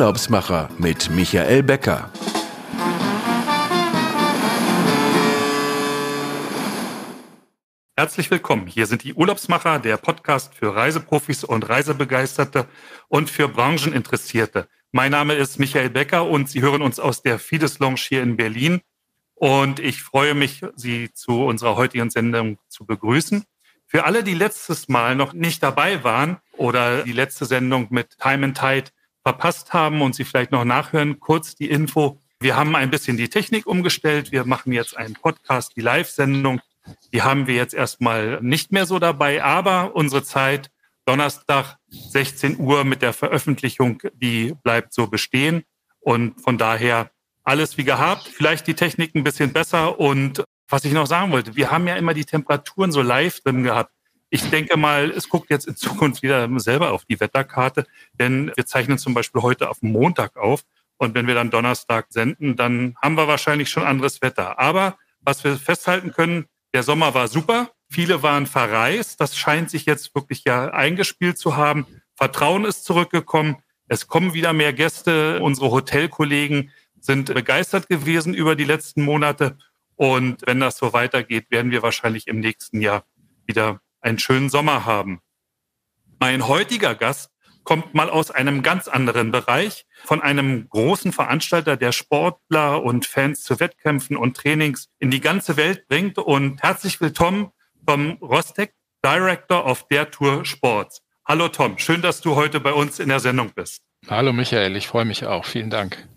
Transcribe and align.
Urlaubsmacher 0.00 0.70
mit 0.78 1.10
Michael 1.10 1.62
Becker. 1.62 2.10
Herzlich 7.98 8.30
willkommen. 8.30 8.66
Hier 8.66 8.86
sind 8.86 9.04
die 9.04 9.12
Urlaubsmacher, 9.12 9.78
der 9.78 9.98
Podcast 9.98 10.54
für 10.54 10.74
Reiseprofis 10.74 11.44
und 11.44 11.68
Reisebegeisterte 11.68 12.66
und 13.08 13.28
für 13.28 13.48
Brancheninteressierte. 13.48 14.68
Mein 14.90 15.10
Name 15.10 15.34
ist 15.34 15.58
Michael 15.58 15.90
Becker 15.90 16.26
und 16.26 16.48
Sie 16.48 16.62
hören 16.62 16.80
uns 16.80 16.98
aus 16.98 17.20
der 17.20 17.38
Fides 17.38 17.78
Lounge 17.78 18.00
hier 18.00 18.22
in 18.22 18.38
Berlin. 18.38 18.80
Und 19.34 19.80
ich 19.80 20.02
freue 20.02 20.32
mich, 20.32 20.62
Sie 20.76 21.12
zu 21.12 21.44
unserer 21.44 21.76
heutigen 21.76 22.08
Sendung 22.08 22.56
zu 22.68 22.86
begrüßen. 22.86 23.44
Für 23.86 24.04
alle, 24.04 24.24
die 24.24 24.32
letztes 24.32 24.88
Mal 24.88 25.14
noch 25.14 25.34
nicht 25.34 25.62
dabei 25.62 26.02
waren 26.04 26.38
oder 26.56 27.02
die 27.02 27.12
letzte 27.12 27.44
Sendung 27.44 27.88
mit 27.90 28.16
Time 28.18 28.46
and 28.46 28.58
Tide 28.58 28.90
verpasst 29.22 29.72
haben 29.72 30.02
und 30.02 30.14
Sie 30.14 30.24
vielleicht 30.24 30.52
noch 30.52 30.64
nachhören, 30.64 31.20
kurz 31.20 31.54
die 31.54 31.70
Info. 31.70 32.20
Wir 32.40 32.56
haben 32.56 32.74
ein 32.74 32.90
bisschen 32.90 33.16
die 33.16 33.28
Technik 33.28 33.66
umgestellt. 33.66 34.32
Wir 34.32 34.44
machen 34.44 34.72
jetzt 34.72 34.96
einen 34.96 35.14
Podcast, 35.14 35.72
die 35.76 35.82
Live-Sendung. 35.82 36.60
Die 37.12 37.22
haben 37.22 37.46
wir 37.46 37.54
jetzt 37.54 37.74
erstmal 37.74 38.40
nicht 38.40 38.72
mehr 38.72 38.86
so 38.86 38.98
dabei, 38.98 39.44
aber 39.44 39.94
unsere 39.94 40.22
Zeit, 40.22 40.70
Donnerstag 41.04 41.76
16 41.88 42.58
Uhr 42.58 42.84
mit 42.84 43.02
der 43.02 43.12
Veröffentlichung, 43.12 44.02
die 44.14 44.54
bleibt 44.62 44.94
so 44.94 45.06
bestehen. 45.06 45.64
Und 46.00 46.40
von 46.40 46.56
daher 46.56 47.10
alles 47.44 47.76
wie 47.76 47.84
gehabt. 47.84 48.28
Vielleicht 48.28 48.66
die 48.66 48.74
Technik 48.74 49.14
ein 49.14 49.24
bisschen 49.24 49.52
besser 49.52 49.98
und 49.98 50.44
was 50.68 50.84
ich 50.84 50.92
noch 50.92 51.06
sagen 51.06 51.32
wollte, 51.32 51.56
wir 51.56 51.70
haben 51.70 51.86
ja 51.88 51.96
immer 51.96 52.14
die 52.14 52.24
Temperaturen 52.24 52.92
so 52.92 53.02
live 53.02 53.40
drin 53.40 53.64
gehabt. 53.64 53.92
Ich 54.30 54.48
denke 54.48 54.76
mal, 54.76 55.10
es 55.10 55.28
guckt 55.28 55.50
jetzt 55.50 55.66
in 55.66 55.76
Zukunft 55.76 56.22
wieder 56.22 56.48
selber 56.60 56.92
auf 56.92 57.04
die 57.04 57.18
Wetterkarte, 57.18 57.86
denn 58.12 58.52
wir 58.54 58.64
zeichnen 58.64 58.96
zum 58.96 59.12
Beispiel 59.12 59.42
heute 59.42 59.68
auf 59.68 59.82
Montag 59.82 60.36
auf. 60.36 60.62
Und 60.98 61.14
wenn 61.14 61.26
wir 61.26 61.34
dann 61.34 61.50
Donnerstag 61.50 62.06
senden, 62.10 62.56
dann 62.56 62.94
haben 63.02 63.16
wir 63.16 63.26
wahrscheinlich 63.26 63.70
schon 63.70 63.82
anderes 63.82 64.22
Wetter. 64.22 64.58
Aber 64.58 64.98
was 65.20 65.42
wir 65.42 65.56
festhalten 65.56 66.12
können, 66.12 66.46
der 66.72 66.84
Sommer 66.84 67.14
war 67.14 67.26
super. 67.26 67.70
Viele 67.88 68.22
waren 68.22 68.46
verreist. 68.46 69.20
Das 69.20 69.36
scheint 69.36 69.70
sich 69.70 69.84
jetzt 69.86 70.14
wirklich 70.14 70.44
ja 70.44 70.70
eingespielt 70.70 71.38
zu 71.38 71.56
haben. 71.56 71.86
Vertrauen 72.14 72.64
ist 72.64 72.84
zurückgekommen. 72.84 73.56
Es 73.88 74.06
kommen 74.06 74.34
wieder 74.34 74.52
mehr 74.52 74.72
Gäste. 74.72 75.40
Unsere 75.40 75.72
Hotelkollegen 75.72 76.70
sind 77.00 77.34
begeistert 77.34 77.88
gewesen 77.88 78.34
über 78.34 78.54
die 78.54 78.64
letzten 78.64 79.02
Monate. 79.02 79.58
Und 79.96 80.46
wenn 80.46 80.60
das 80.60 80.76
so 80.76 80.92
weitergeht, 80.92 81.50
werden 81.50 81.72
wir 81.72 81.82
wahrscheinlich 81.82 82.28
im 82.28 82.38
nächsten 82.38 82.80
Jahr 82.80 83.04
wieder 83.46 83.80
einen 84.00 84.18
schönen 84.18 84.50
Sommer 84.50 84.84
haben. 84.84 85.20
Mein 86.18 86.46
heutiger 86.46 86.94
Gast 86.94 87.30
kommt 87.64 87.94
mal 87.94 88.10
aus 88.10 88.30
einem 88.30 88.62
ganz 88.62 88.88
anderen 88.88 89.30
Bereich, 89.30 89.86
von 90.04 90.22
einem 90.22 90.68
großen 90.68 91.12
Veranstalter, 91.12 91.76
der 91.76 91.92
Sportler 91.92 92.82
und 92.82 93.06
Fans 93.06 93.42
zu 93.42 93.60
Wettkämpfen 93.60 94.16
und 94.16 94.36
Trainings 94.36 94.88
in 94.98 95.10
die 95.10 95.20
ganze 95.20 95.56
Welt 95.56 95.86
bringt. 95.88 96.18
Und 96.18 96.62
herzlich 96.62 97.00
willkommen, 97.00 97.52
Tom 97.86 98.18
Rostek, 98.20 98.72
Director 99.04 99.66
of 99.66 99.86
Der 99.88 100.10
Tour 100.10 100.44
Sports. 100.44 101.02
Hallo 101.26 101.48
Tom, 101.48 101.78
schön, 101.78 102.02
dass 102.02 102.20
du 102.20 102.34
heute 102.34 102.60
bei 102.60 102.72
uns 102.72 102.98
in 102.98 103.08
der 103.08 103.20
Sendung 103.20 103.52
bist. 103.54 103.82
Hallo 104.08 104.32
Michael, 104.32 104.74
ich 104.76 104.88
freue 104.88 105.04
mich 105.04 105.26
auch. 105.26 105.44
Vielen 105.44 105.70
Dank. 105.70 106.08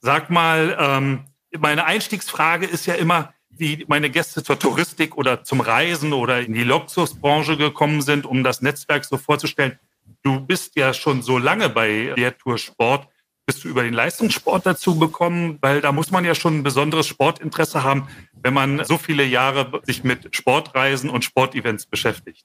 Sag 0.00 0.30
mal, 0.30 0.76
ähm, 0.78 1.26
meine 1.58 1.84
Einstiegsfrage 1.84 2.66
ist 2.66 2.86
ja 2.86 2.94
immer, 2.94 3.32
wie 3.60 3.84
meine 3.86 4.10
Gäste 4.10 4.42
zur 4.42 4.58
Touristik 4.58 5.16
oder 5.16 5.44
zum 5.44 5.60
Reisen 5.60 6.12
oder 6.12 6.40
in 6.40 6.54
die 6.54 6.64
Luxusbranche 6.64 7.56
gekommen 7.56 8.02
sind, 8.02 8.26
um 8.26 8.42
das 8.42 8.62
Netzwerk 8.62 9.04
so 9.04 9.18
vorzustellen. 9.18 9.78
Du 10.22 10.40
bist 10.40 10.76
ja 10.76 10.92
schon 10.92 11.22
so 11.22 11.38
lange 11.38 11.68
bei 11.68 12.14
der 12.16 12.36
Tour 12.36 12.58
Sport. 12.58 13.06
Bist 13.46 13.64
du 13.64 13.68
über 13.68 13.82
den 13.82 13.94
Leistungssport 13.94 14.66
dazu 14.66 14.98
bekommen? 14.98 15.58
Weil 15.60 15.80
da 15.80 15.92
muss 15.92 16.10
man 16.10 16.24
ja 16.24 16.34
schon 16.34 16.58
ein 16.58 16.62
besonderes 16.62 17.06
Sportinteresse 17.06 17.82
haben, 17.82 18.08
wenn 18.42 18.54
man 18.54 18.84
so 18.84 18.96
viele 18.96 19.24
Jahre 19.24 19.80
sich 19.84 20.04
mit 20.04 20.34
Sportreisen 20.34 21.10
und 21.10 21.24
Sportevents 21.24 21.86
beschäftigt. 21.86 22.44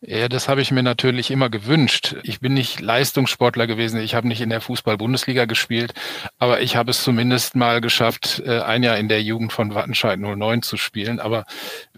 Ja, 0.00 0.28
das 0.28 0.48
habe 0.48 0.60
ich 0.60 0.70
mir 0.70 0.84
natürlich 0.84 1.28
immer 1.32 1.50
gewünscht. 1.50 2.14
Ich 2.22 2.38
bin 2.38 2.54
nicht 2.54 2.80
Leistungssportler 2.80 3.66
gewesen. 3.66 3.98
Ich 4.00 4.14
habe 4.14 4.28
nicht 4.28 4.40
in 4.40 4.48
der 4.48 4.60
Fußball-Bundesliga 4.60 5.46
gespielt, 5.46 5.92
aber 6.38 6.60
ich 6.60 6.76
habe 6.76 6.92
es 6.92 7.02
zumindest 7.02 7.56
mal 7.56 7.80
geschafft, 7.80 8.40
äh, 8.46 8.60
ein 8.60 8.84
Jahr 8.84 8.96
in 8.96 9.08
der 9.08 9.20
Jugend 9.22 9.52
von 9.52 9.74
Wattenscheid 9.74 10.20
09 10.20 10.62
zu 10.62 10.76
spielen. 10.76 11.18
Aber 11.18 11.46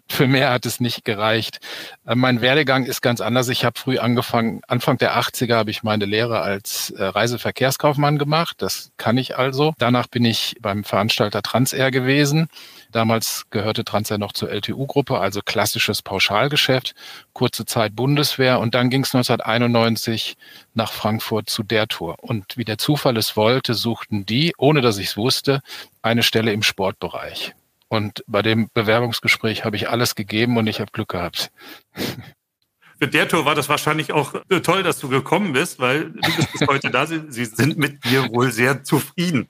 für 0.09 0.27
mehr 0.27 0.51
hat 0.51 0.65
es 0.65 0.81
nicht 0.81 1.05
gereicht. 1.05 1.61
Äh, 2.07 2.15
mein 2.15 2.41
Werdegang 2.41 2.87
ist 2.87 3.03
ganz 3.03 3.21
anders. 3.21 3.51
Ich 3.51 3.67
habe 3.67 3.79
früh 3.79 3.99
angefangen, 3.99 4.63
Anfang 4.67 4.97
der 4.97 5.19
80er 5.19 5.57
habe 5.57 5.71
ich 5.71 5.83
meine 5.83 6.07
Lehre 6.07 6.41
als 6.41 6.89
äh, 6.93 7.05
Reiseverkehrskaufmann 7.05 8.17
gemacht. 8.17 8.63
Das 8.63 8.93
kann 8.97 9.19
ich 9.19 9.37
also. 9.37 9.75
Danach 9.77 10.07
bin 10.07 10.25
ich 10.25 10.57
beim 10.63 10.85
Veranstalter 10.85 11.43
Transair 11.43 11.91
gewesen 11.91 12.49
Damals 12.91 13.47
gehörte 13.51 13.85
Transair 13.85 14.19
noch 14.19 14.33
zur 14.33 14.51
LTU-Gruppe, 14.51 15.19
also 15.19 15.41
klassisches 15.45 16.03
Pauschalgeschäft, 16.03 16.95
kurze 17.33 17.65
Zeit 17.67 17.95
Bundeswehr 17.95 18.59
und 18.59 18.75
dann 18.75 18.91
ging 18.91 19.03
es 19.03 19.15
1991 19.15 20.37
nach 20.75 20.93
Frankfurt 20.93 21.49
zu 21.49 21.63
der 21.63 21.89
Tour. 21.89 22.17
Und 22.21 22.57
wie 22.57 22.65
der 22.65 22.79
Zufall 22.79 23.17
es 23.17 23.37
wollte, 23.37 23.75
suchten 23.75 24.27
die, 24.27 24.53
ohne 24.59 24.81
dass 24.81 24.99
ich 24.99 25.09
es 25.09 25.17
wusste, 25.17 25.61
eine 26.03 26.23
Stelle 26.23 26.53
im 26.53 26.63
Sportbereich. 26.63 27.55
Und 27.89 28.23
bei 28.27 28.43
dem 28.43 28.69
Bewerbungsgespräch 28.73 29.65
habe 29.65 29.77
ich 29.77 29.89
alles 29.89 30.15
gegeben 30.15 30.57
und 30.57 30.67
ich 30.67 30.81
habe 30.81 30.93
Glück 30.93 31.09
gehabt. 31.09 31.51
Für 33.01 33.09
der 33.09 33.27
Tour 33.29 33.47
war 33.47 33.55
das 33.55 33.71
wahrscheinlich 33.71 34.13
auch 34.13 34.35
toll, 34.63 34.83
dass 34.83 34.99
du 34.99 35.09
gekommen 35.09 35.55
bist, 35.55 35.81
weil 35.81 36.11
du 36.11 36.37
bist 36.37 36.53
bis 36.53 36.69
heute 36.69 36.91
da. 36.91 37.07
Sie 37.07 37.45
sind 37.47 37.79
mit 37.79 38.05
dir 38.05 38.29
wohl 38.29 38.53
sehr 38.53 38.85
zufrieden. 38.85 39.49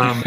Ähm, 0.00 0.24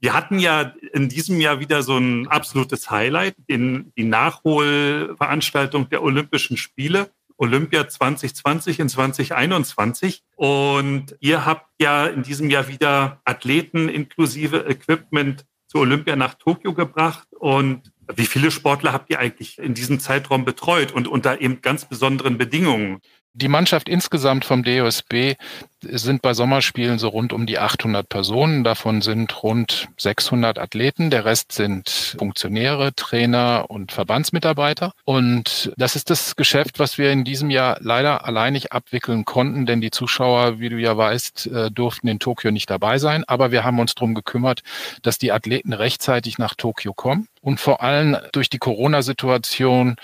wir 0.00 0.14
hatten 0.14 0.38
ja 0.38 0.74
in 0.92 1.08
diesem 1.08 1.40
Jahr 1.40 1.60
wieder 1.60 1.82
so 1.82 1.96
ein 1.96 2.28
absolutes 2.28 2.90
Highlight, 2.90 3.36
in 3.46 3.92
die 3.96 4.04
Nachholveranstaltung 4.04 5.88
der 5.88 6.02
Olympischen 6.02 6.56
Spiele. 6.56 7.10
Olympia 7.36 7.88
2020 7.88 8.80
in 8.80 8.88
2021. 8.88 10.24
Und 10.36 11.16
ihr 11.20 11.46
habt 11.46 11.66
ja 11.80 12.06
in 12.06 12.22
diesem 12.22 12.50
Jahr 12.50 12.68
wieder 12.68 13.20
Athleten 13.24 13.88
inklusive 13.88 14.66
Equipment 14.68 15.46
zu 15.66 15.78
Olympia 15.78 16.16
nach 16.16 16.34
Tokio 16.34 16.74
gebracht. 16.74 17.28
Und 17.38 17.92
wie 18.12 18.26
viele 18.26 18.50
Sportler 18.50 18.92
habt 18.92 19.10
ihr 19.10 19.18
eigentlich 19.20 19.58
in 19.58 19.74
diesem 19.74 20.00
Zeitraum 20.00 20.44
betreut 20.44 20.92
und 20.92 21.06
unter 21.06 21.40
eben 21.40 21.60
ganz 21.60 21.84
besonderen 21.84 22.38
Bedingungen? 22.38 23.00
Die 23.40 23.46
Mannschaft 23.46 23.88
insgesamt 23.88 24.44
vom 24.44 24.64
DOSB 24.64 25.36
sind 25.80 26.22
bei 26.22 26.34
Sommerspielen 26.34 26.98
so 26.98 27.06
rund 27.06 27.32
um 27.32 27.46
die 27.46 27.60
800 27.60 28.08
Personen. 28.08 28.64
Davon 28.64 29.00
sind 29.00 29.44
rund 29.44 29.86
600 29.96 30.58
Athleten. 30.58 31.10
Der 31.10 31.24
Rest 31.24 31.52
sind 31.52 31.88
Funktionäre, 31.88 32.92
Trainer 32.96 33.66
und 33.68 33.92
Verbandsmitarbeiter. 33.92 34.92
Und 35.04 35.72
das 35.76 35.94
ist 35.94 36.10
das 36.10 36.34
Geschäft, 36.34 36.80
was 36.80 36.98
wir 36.98 37.12
in 37.12 37.22
diesem 37.22 37.50
Jahr 37.50 37.76
leider 37.80 38.24
alleinig 38.24 38.72
abwickeln 38.72 39.24
konnten, 39.24 39.66
denn 39.66 39.80
die 39.80 39.92
Zuschauer, 39.92 40.58
wie 40.58 40.68
du 40.68 40.76
ja 40.76 40.96
weißt, 40.96 41.46
äh, 41.46 41.70
durften 41.70 42.08
in 42.08 42.18
Tokio 42.18 42.50
nicht 42.50 42.68
dabei 42.68 42.98
sein. 42.98 43.22
Aber 43.28 43.52
wir 43.52 43.62
haben 43.62 43.78
uns 43.78 43.94
darum 43.94 44.16
gekümmert, 44.16 44.64
dass 45.02 45.18
die 45.18 45.30
Athleten 45.30 45.72
rechtzeitig 45.72 46.38
nach 46.38 46.56
Tokio 46.56 46.92
kommen. 46.92 47.28
Und 47.40 47.60
vor 47.60 47.82
allem 47.84 48.16
durch 48.32 48.50
die 48.50 48.58
Corona-Situation 48.58 49.94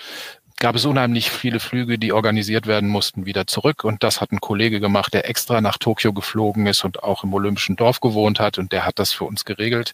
gab 0.59 0.75
es 0.75 0.85
unheimlich 0.85 1.29
viele 1.31 1.59
Flüge, 1.59 1.99
die 1.99 2.13
organisiert 2.13 2.65
werden 2.65 2.89
mussten, 2.89 3.25
wieder 3.25 3.45
zurück. 3.47 3.83
Und 3.83 4.03
das 4.03 4.21
hat 4.21 4.31
ein 4.31 4.39
Kollege 4.39 4.79
gemacht, 4.79 5.13
der 5.13 5.29
extra 5.29 5.61
nach 5.61 5.77
Tokio 5.77 6.13
geflogen 6.13 6.65
ist 6.67 6.83
und 6.85 7.03
auch 7.03 7.23
im 7.23 7.33
Olympischen 7.33 7.75
Dorf 7.75 7.99
gewohnt 7.99 8.39
hat. 8.39 8.57
Und 8.57 8.71
der 8.71 8.85
hat 8.85 8.99
das 8.99 9.11
für 9.11 9.25
uns 9.25 9.45
geregelt. 9.45 9.93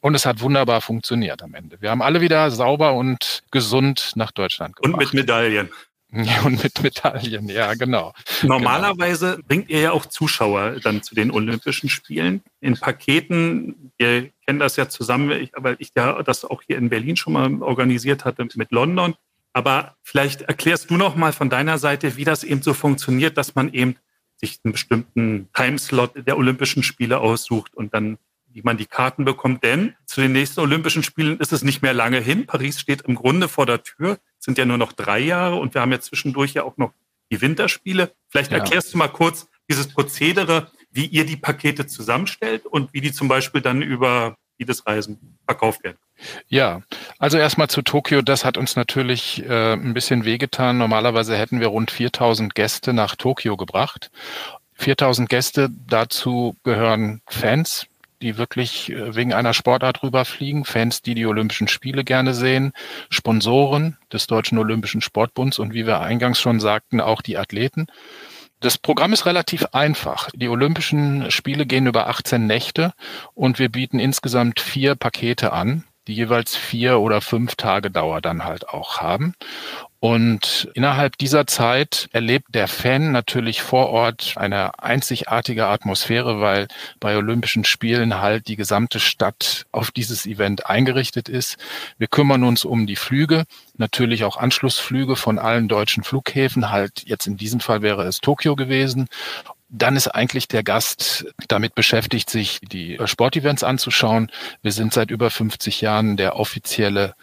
Und 0.00 0.14
es 0.14 0.24
hat 0.24 0.40
wunderbar 0.40 0.80
funktioniert 0.80 1.42
am 1.42 1.54
Ende. 1.54 1.80
Wir 1.80 1.90
haben 1.90 2.02
alle 2.02 2.20
wieder 2.20 2.50
sauber 2.50 2.94
und 2.94 3.42
gesund 3.50 4.12
nach 4.14 4.32
Deutschland 4.32 4.76
gebracht. 4.76 4.92
Und 4.92 4.98
mit 4.98 5.14
Medaillen. 5.14 5.70
Ja, 6.10 6.40
und 6.46 6.62
mit 6.62 6.82
Medaillen, 6.82 7.50
ja, 7.50 7.74
genau. 7.74 8.14
Normalerweise 8.42 9.32
genau. 9.32 9.46
bringt 9.46 9.68
ihr 9.68 9.80
ja 9.80 9.92
auch 9.92 10.06
Zuschauer 10.06 10.80
dann 10.82 11.02
zu 11.02 11.14
den 11.14 11.30
Olympischen 11.30 11.90
Spielen 11.90 12.42
in 12.60 12.78
Paketen. 12.78 13.92
Wir 13.98 14.30
kennen 14.46 14.58
das 14.58 14.76
ja 14.76 14.88
zusammen, 14.88 15.50
weil 15.54 15.76
ich 15.80 15.92
ja 15.94 16.22
das 16.22 16.46
auch 16.46 16.62
hier 16.66 16.78
in 16.78 16.88
Berlin 16.88 17.16
schon 17.16 17.34
mal 17.34 17.62
organisiert 17.62 18.24
hatte 18.24 18.48
mit 18.54 18.70
London. 18.70 19.16
Aber 19.52 19.96
vielleicht 20.02 20.42
erklärst 20.42 20.90
du 20.90 20.96
noch 20.96 21.16
mal 21.16 21.32
von 21.32 21.50
deiner 21.50 21.78
Seite, 21.78 22.16
wie 22.16 22.24
das 22.24 22.44
eben 22.44 22.62
so 22.62 22.74
funktioniert, 22.74 23.36
dass 23.36 23.54
man 23.54 23.72
eben 23.72 23.96
sich 24.36 24.60
einen 24.62 24.72
bestimmten 24.72 25.48
Timeslot 25.52 26.26
der 26.26 26.36
Olympischen 26.36 26.82
Spiele 26.82 27.18
aussucht 27.18 27.74
und 27.74 27.94
dann 27.94 28.18
wie 28.50 28.62
man 28.62 28.76
die 28.76 28.86
Karten 28.86 29.24
bekommt. 29.24 29.62
Denn 29.62 29.94
zu 30.06 30.20
den 30.20 30.32
nächsten 30.32 30.60
Olympischen 30.60 31.02
Spielen 31.02 31.38
ist 31.38 31.52
es 31.52 31.62
nicht 31.62 31.82
mehr 31.82 31.94
lange 31.94 32.20
hin. 32.20 32.46
Paris 32.46 32.80
steht 32.80 33.02
im 33.02 33.14
Grunde 33.14 33.48
vor 33.48 33.66
der 33.66 33.82
Tür. 33.82 34.18
Es 34.38 34.44
sind 34.44 34.58
ja 34.58 34.64
nur 34.64 34.78
noch 34.78 34.92
drei 34.92 35.20
Jahre 35.20 35.56
und 35.56 35.74
wir 35.74 35.80
haben 35.80 35.92
ja 35.92 36.00
zwischendurch 36.00 36.54
ja 36.54 36.64
auch 36.64 36.76
noch 36.76 36.92
die 37.30 37.40
Winterspiele. 37.40 38.12
Vielleicht 38.28 38.50
ja. 38.50 38.58
erklärst 38.58 38.92
du 38.92 38.98
mal 38.98 39.08
kurz 39.08 39.48
dieses 39.70 39.88
Prozedere, 39.88 40.70
wie 40.90 41.06
ihr 41.06 41.26
die 41.26 41.36
Pakete 41.36 41.86
zusammenstellt 41.86 42.66
und 42.66 42.92
wie 42.92 43.00
die 43.00 43.12
zum 43.12 43.28
Beispiel 43.28 43.60
dann 43.60 43.82
über 43.82 44.36
jedes 44.56 44.86
Reisen 44.86 45.38
verkauft 45.44 45.84
werden. 45.84 45.98
Ja, 46.48 46.82
also 47.18 47.38
erstmal 47.38 47.68
zu 47.68 47.82
Tokio. 47.82 48.22
Das 48.22 48.44
hat 48.44 48.56
uns 48.56 48.76
natürlich 48.76 49.44
äh, 49.48 49.72
ein 49.74 49.94
bisschen 49.94 50.24
wehgetan. 50.24 50.78
Normalerweise 50.78 51.36
hätten 51.36 51.60
wir 51.60 51.68
rund 51.68 51.90
4000 51.90 52.54
Gäste 52.54 52.92
nach 52.92 53.16
Tokio 53.16 53.56
gebracht. 53.56 54.10
4000 54.74 55.28
Gäste, 55.28 55.70
dazu 55.88 56.56
gehören 56.62 57.20
Fans, 57.26 57.86
die 58.22 58.36
wirklich 58.36 58.90
äh, 58.90 59.14
wegen 59.14 59.32
einer 59.32 59.54
Sportart 59.54 60.02
rüberfliegen, 60.02 60.64
Fans, 60.64 61.02
die 61.02 61.14
die 61.14 61.26
Olympischen 61.26 61.68
Spiele 61.68 62.04
gerne 62.04 62.34
sehen, 62.34 62.72
Sponsoren 63.10 63.96
des 64.12 64.26
Deutschen 64.26 64.58
Olympischen 64.58 65.00
Sportbunds 65.00 65.58
und 65.58 65.74
wie 65.74 65.86
wir 65.86 66.00
eingangs 66.00 66.40
schon 66.40 66.60
sagten, 66.60 67.00
auch 67.00 67.22
die 67.22 67.38
Athleten. 67.38 67.86
Das 68.60 68.76
Programm 68.76 69.12
ist 69.12 69.26
relativ 69.26 69.66
einfach. 69.72 70.30
Die 70.34 70.48
Olympischen 70.48 71.30
Spiele 71.30 71.64
gehen 71.64 71.86
über 71.86 72.08
18 72.08 72.46
Nächte 72.46 72.92
und 73.34 73.60
wir 73.60 73.68
bieten 73.68 74.00
insgesamt 74.00 74.58
vier 74.58 74.96
Pakete 74.96 75.52
an, 75.52 75.84
die 76.08 76.14
jeweils 76.14 76.56
vier 76.56 76.98
oder 76.98 77.20
fünf 77.20 77.54
Tage 77.54 77.90
Dauer 77.90 78.20
dann 78.20 78.44
halt 78.44 78.68
auch 78.68 78.98
haben. 78.98 79.34
Und 80.00 80.70
innerhalb 80.74 81.18
dieser 81.18 81.48
Zeit 81.48 82.08
erlebt 82.12 82.54
der 82.54 82.68
Fan 82.68 83.10
natürlich 83.10 83.62
vor 83.62 83.88
Ort 83.88 84.34
eine 84.36 84.78
einzigartige 84.78 85.66
Atmosphäre, 85.66 86.40
weil 86.40 86.68
bei 87.00 87.16
Olympischen 87.16 87.64
Spielen 87.64 88.20
halt 88.20 88.46
die 88.46 88.54
gesamte 88.54 89.00
Stadt 89.00 89.66
auf 89.72 89.90
dieses 89.90 90.24
Event 90.24 90.66
eingerichtet 90.66 91.28
ist. 91.28 91.56
Wir 91.98 92.06
kümmern 92.06 92.44
uns 92.44 92.64
um 92.64 92.86
die 92.86 92.94
Flüge, 92.94 93.44
natürlich 93.76 94.22
auch 94.22 94.36
Anschlussflüge 94.36 95.16
von 95.16 95.40
allen 95.40 95.66
deutschen 95.66 96.04
Flughäfen. 96.04 96.70
Halt 96.70 97.02
jetzt 97.06 97.26
in 97.26 97.36
diesem 97.36 97.58
Fall 97.58 97.82
wäre 97.82 98.04
es 98.04 98.20
Tokio 98.20 98.54
gewesen 98.54 99.08
dann 99.68 99.96
ist 99.96 100.08
eigentlich 100.08 100.48
der 100.48 100.62
Gast 100.62 101.26
damit 101.48 101.74
beschäftigt, 101.74 102.30
sich 102.30 102.60
die 102.60 102.98
Sportevents 103.04 103.62
anzuschauen. 103.62 104.30
Wir 104.62 104.72
sind 104.72 104.94
seit 104.94 105.10
über 105.10 105.30
50 105.30 105.80
Jahren 105.82 106.16
der 106.16 106.36
offizielle 106.36 107.14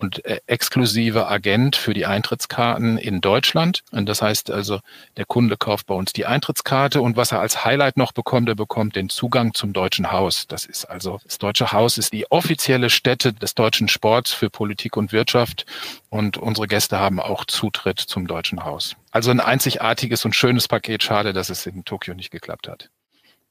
und 0.00 0.24
äh, 0.24 0.40
exklusive 0.46 1.28
Agent 1.28 1.76
für 1.76 1.94
die 1.94 2.06
Eintrittskarten 2.06 2.98
in 2.98 3.20
Deutschland. 3.20 3.82
Und 3.90 4.08
das 4.08 4.22
heißt 4.22 4.50
also, 4.50 4.80
der 5.16 5.24
Kunde 5.24 5.56
kauft 5.56 5.86
bei 5.86 5.94
uns 5.94 6.12
die 6.12 6.26
Eintrittskarte 6.26 7.00
und 7.00 7.16
was 7.16 7.32
er 7.32 7.40
als 7.40 7.64
Highlight 7.64 7.96
noch 7.96 8.12
bekommt, 8.12 8.48
er 8.48 8.54
bekommt 8.54 8.96
den 8.96 9.08
Zugang 9.08 9.54
zum 9.54 9.72
Deutschen 9.72 10.10
Haus. 10.10 10.46
Das 10.46 10.64
ist 10.64 10.84
also, 10.84 11.20
das 11.24 11.38
Deutsche 11.38 11.72
Haus 11.72 11.98
ist 11.98 12.12
die 12.12 12.30
offizielle 12.30 12.90
Stätte 12.90 13.32
des 13.32 13.54
deutschen 13.54 13.88
Sports 13.88 14.32
für 14.32 14.50
Politik 14.50 14.96
und 14.96 15.12
Wirtschaft 15.12 15.66
und 16.08 16.38
unsere 16.38 16.66
Gäste 16.66 16.98
haben 16.98 17.20
auch 17.20 17.44
Zutritt 17.44 18.00
zum 18.00 18.26
Deutschen 18.26 18.64
Haus. 18.64 18.96
Also 19.10 19.30
ein 19.30 19.40
einzigartiges 19.40 20.24
und 20.24 20.34
schönes 20.34 20.68
Paket. 20.68 21.02
Schade, 21.02 21.32
dass 21.32 21.50
es 21.50 21.66
in 21.66 21.84
Tokio 21.84 22.14
nicht 22.14 22.30
geklappt 22.30 22.68
hat. 22.68 22.90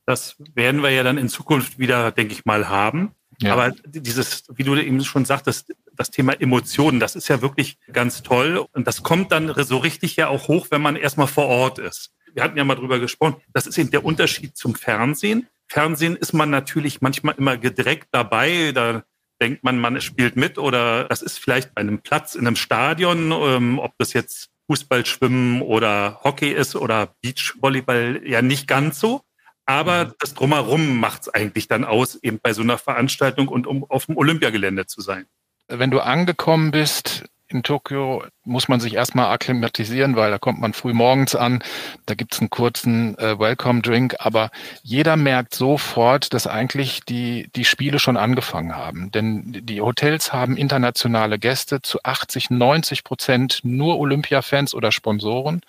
Das 0.05 0.37
werden 0.55 0.81
wir 0.81 0.89
ja 0.89 1.03
dann 1.03 1.17
in 1.17 1.29
Zukunft 1.29 1.77
wieder, 1.77 2.11
denke 2.11 2.33
ich 2.33 2.45
mal, 2.45 2.67
haben. 2.67 3.11
Ja. 3.41 3.53
Aber 3.53 3.71
dieses, 3.85 4.43
wie 4.53 4.63
du 4.63 4.75
eben 4.75 5.03
schon 5.03 5.25
sagtest, 5.25 5.73
das 5.93 6.11
Thema 6.11 6.33
Emotionen, 6.33 6.99
das 6.99 7.15
ist 7.15 7.27
ja 7.29 7.41
wirklich 7.41 7.77
ganz 7.91 8.21
toll. 8.21 8.65
Und 8.73 8.87
das 8.87 9.03
kommt 9.03 9.31
dann 9.31 9.53
so 9.63 9.77
richtig 9.77 10.15
ja 10.15 10.27
auch 10.27 10.47
hoch, 10.47 10.67
wenn 10.71 10.81
man 10.81 10.95
erstmal 10.95 11.27
vor 11.27 11.47
Ort 11.47 11.79
ist. 11.79 12.11
Wir 12.33 12.43
hatten 12.43 12.57
ja 12.57 12.63
mal 12.63 12.75
drüber 12.75 12.99
gesprochen. 12.99 13.37
Das 13.53 13.65
ist 13.65 13.77
eben 13.77 13.91
der 13.91 14.05
Unterschied 14.05 14.55
zum 14.57 14.75
Fernsehen. 14.75 15.47
Fernsehen 15.67 16.15
ist 16.15 16.33
man 16.33 16.49
natürlich 16.49 17.01
manchmal 17.01 17.35
immer 17.37 17.57
gedreckt 17.57 18.09
dabei. 18.11 18.71
Da 18.73 19.03
denkt 19.41 19.63
man, 19.63 19.79
man 19.79 20.01
spielt 20.01 20.35
mit 20.35 20.57
oder 20.57 21.05
das 21.05 21.21
ist 21.21 21.39
vielleicht 21.39 21.73
bei 21.73 21.81
einem 21.81 21.99
Platz 21.99 22.35
in 22.35 22.45
einem 22.45 22.55
Stadion, 22.55 23.31
ähm, 23.31 23.79
ob 23.79 23.93
das 23.97 24.13
jetzt 24.13 24.49
Fußball, 24.67 25.05
Schwimmen 25.05 25.61
oder 25.61 26.19
Hockey 26.23 26.51
ist 26.51 26.75
oder 26.75 27.15
Beachvolleyball, 27.21 28.21
ja 28.25 28.41
nicht 28.41 28.67
ganz 28.67 28.99
so. 28.99 29.21
Aber 29.69 30.15
das 30.17 30.33
Drumherum 30.33 30.99
macht 30.99 31.21
es 31.21 31.29
eigentlich 31.29 31.67
dann 31.67 31.85
aus, 31.85 32.15
eben 32.23 32.39
bei 32.41 32.53
so 32.53 32.63
einer 32.63 32.79
Veranstaltung 32.79 33.47
und 33.47 33.67
um 33.67 33.83
auf 33.83 34.07
dem 34.07 34.17
Olympiagelände 34.17 34.87
zu 34.87 34.99
sein. 34.99 35.27
Wenn 35.67 35.91
du 35.91 35.99
angekommen 35.99 36.71
bist 36.71 37.25
in 37.47 37.61
Tokio, 37.61 38.23
muss 38.49 38.67
man 38.67 38.79
sich 38.79 38.95
erstmal 38.95 39.31
akklimatisieren, 39.31 40.15
weil 40.15 40.31
da 40.31 40.37
kommt 40.37 40.59
man 40.59 40.73
früh 40.73 40.93
morgens 40.93 41.35
an, 41.35 41.63
da 42.05 42.15
gibt's 42.15 42.39
einen 42.39 42.49
kurzen 42.49 43.17
äh, 43.17 43.39
Welcome-Drink, 43.39 44.15
aber 44.19 44.51
jeder 44.83 45.15
merkt 45.15 45.53
sofort, 45.55 46.33
dass 46.33 46.47
eigentlich 46.47 47.01
die, 47.01 47.49
die 47.55 47.65
Spiele 47.65 47.99
schon 47.99 48.17
angefangen 48.17 48.75
haben. 48.75 49.11
Denn 49.11 49.61
die 49.63 49.81
Hotels 49.81 50.33
haben 50.33 50.57
internationale 50.57 51.39
Gäste, 51.39 51.81
zu 51.81 51.99
80, 52.03 52.49
90 52.49 53.03
Prozent 53.03 53.59
nur 53.63 53.99
Olympia-Fans 53.99 54.73
oder 54.73 54.91
Sponsoren. 54.91 55.61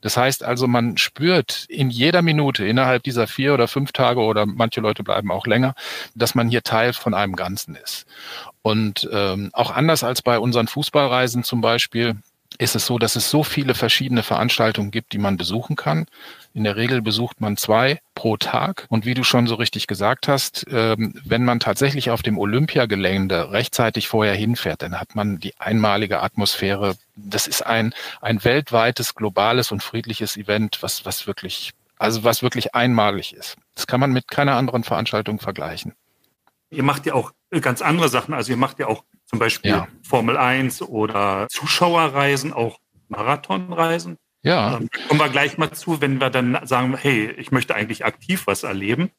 Das 0.00 0.16
heißt 0.16 0.44
also, 0.44 0.66
man 0.66 0.98
spürt 0.98 1.66
in 1.68 1.90
jeder 1.90 2.22
Minute 2.22 2.66
innerhalb 2.66 3.02
dieser 3.02 3.26
vier 3.26 3.54
oder 3.54 3.68
fünf 3.68 3.92
Tage 3.92 4.20
oder 4.20 4.46
manche 4.46 4.80
Leute 4.80 5.02
bleiben 5.02 5.30
auch 5.30 5.46
länger, 5.46 5.74
dass 6.14 6.34
man 6.34 6.48
hier 6.48 6.62
Teil 6.62 6.92
von 6.92 7.14
einem 7.14 7.36
Ganzen 7.36 7.76
ist. 7.76 8.06
Und 8.62 9.08
ähm, 9.12 9.50
auch 9.52 9.70
anders 9.70 10.02
als 10.02 10.22
bei 10.22 10.40
unseren 10.40 10.66
Fußballreisen 10.66 11.44
zum 11.44 11.60
Beispiel, 11.60 12.16
ist 12.58 12.74
es 12.74 12.86
so, 12.86 12.98
dass 12.98 13.16
es 13.16 13.30
so 13.30 13.42
viele 13.42 13.74
verschiedene 13.74 14.22
Veranstaltungen 14.22 14.90
gibt, 14.90 15.12
die 15.12 15.18
man 15.18 15.36
besuchen 15.36 15.76
kann. 15.76 16.06
In 16.54 16.64
der 16.64 16.76
Regel 16.76 17.02
besucht 17.02 17.40
man 17.40 17.56
zwei 17.56 18.00
pro 18.14 18.36
Tag. 18.36 18.86
Und 18.88 19.04
wie 19.04 19.14
du 19.14 19.24
schon 19.24 19.46
so 19.46 19.56
richtig 19.56 19.86
gesagt 19.86 20.28
hast, 20.28 20.66
ähm, 20.70 21.14
wenn 21.24 21.44
man 21.44 21.60
tatsächlich 21.60 22.10
auf 22.10 22.22
dem 22.22 22.38
Olympiagelände 22.38 23.50
rechtzeitig 23.52 24.08
vorher 24.08 24.34
hinfährt, 24.34 24.82
dann 24.82 24.98
hat 24.98 25.14
man 25.14 25.38
die 25.38 25.54
einmalige 25.58 26.22
Atmosphäre. 26.22 26.96
Das 27.14 27.46
ist 27.46 27.64
ein, 27.64 27.94
ein 28.20 28.42
weltweites, 28.42 29.14
globales 29.14 29.72
und 29.72 29.82
friedliches 29.82 30.36
Event, 30.36 30.78
was, 30.80 31.04
was 31.04 31.26
wirklich, 31.26 31.72
also 31.98 32.24
was 32.24 32.42
wirklich 32.42 32.74
einmalig 32.74 33.34
ist. 33.34 33.56
Das 33.74 33.86
kann 33.86 34.00
man 34.00 34.12
mit 34.12 34.28
keiner 34.28 34.54
anderen 34.54 34.84
Veranstaltung 34.84 35.40
vergleichen. 35.40 35.92
Ihr 36.70 36.82
macht 36.82 37.06
ja 37.06 37.14
auch 37.14 37.32
ganz 37.60 37.82
andere 37.82 38.08
Sachen. 38.08 38.34
Also 38.34 38.52
ihr 38.52 38.56
macht 38.56 38.78
ja 38.78 38.86
auch 38.86 39.04
zum 39.26 39.38
Beispiel 39.38 39.72
ja. 39.72 39.88
Formel 40.02 40.36
1 40.36 40.82
oder 40.82 41.46
Zuschauerreisen, 41.50 42.52
auch 42.52 42.78
Marathonreisen. 43.08 44.16
Ja. 44.42 44.76
Ähm, 44.76 44.88
kommen 45.08 45.20
wir 45.20 45.28
gleich 45.28 45.58
mal 45.58 45.72
zu, 45.72 46.00
wenn 46.00 46.20
wir 46.20 46.30
dann 46.30 46.58
sagen, 46.64 46.96
hey, 46.96 47.30
ich 47.32 47.50
möchte 47.50 47.74
eigentlich 47.74 48.04
aktiv 48.04 48.46
was 48.46 48.62
erleben. 48.62 49.10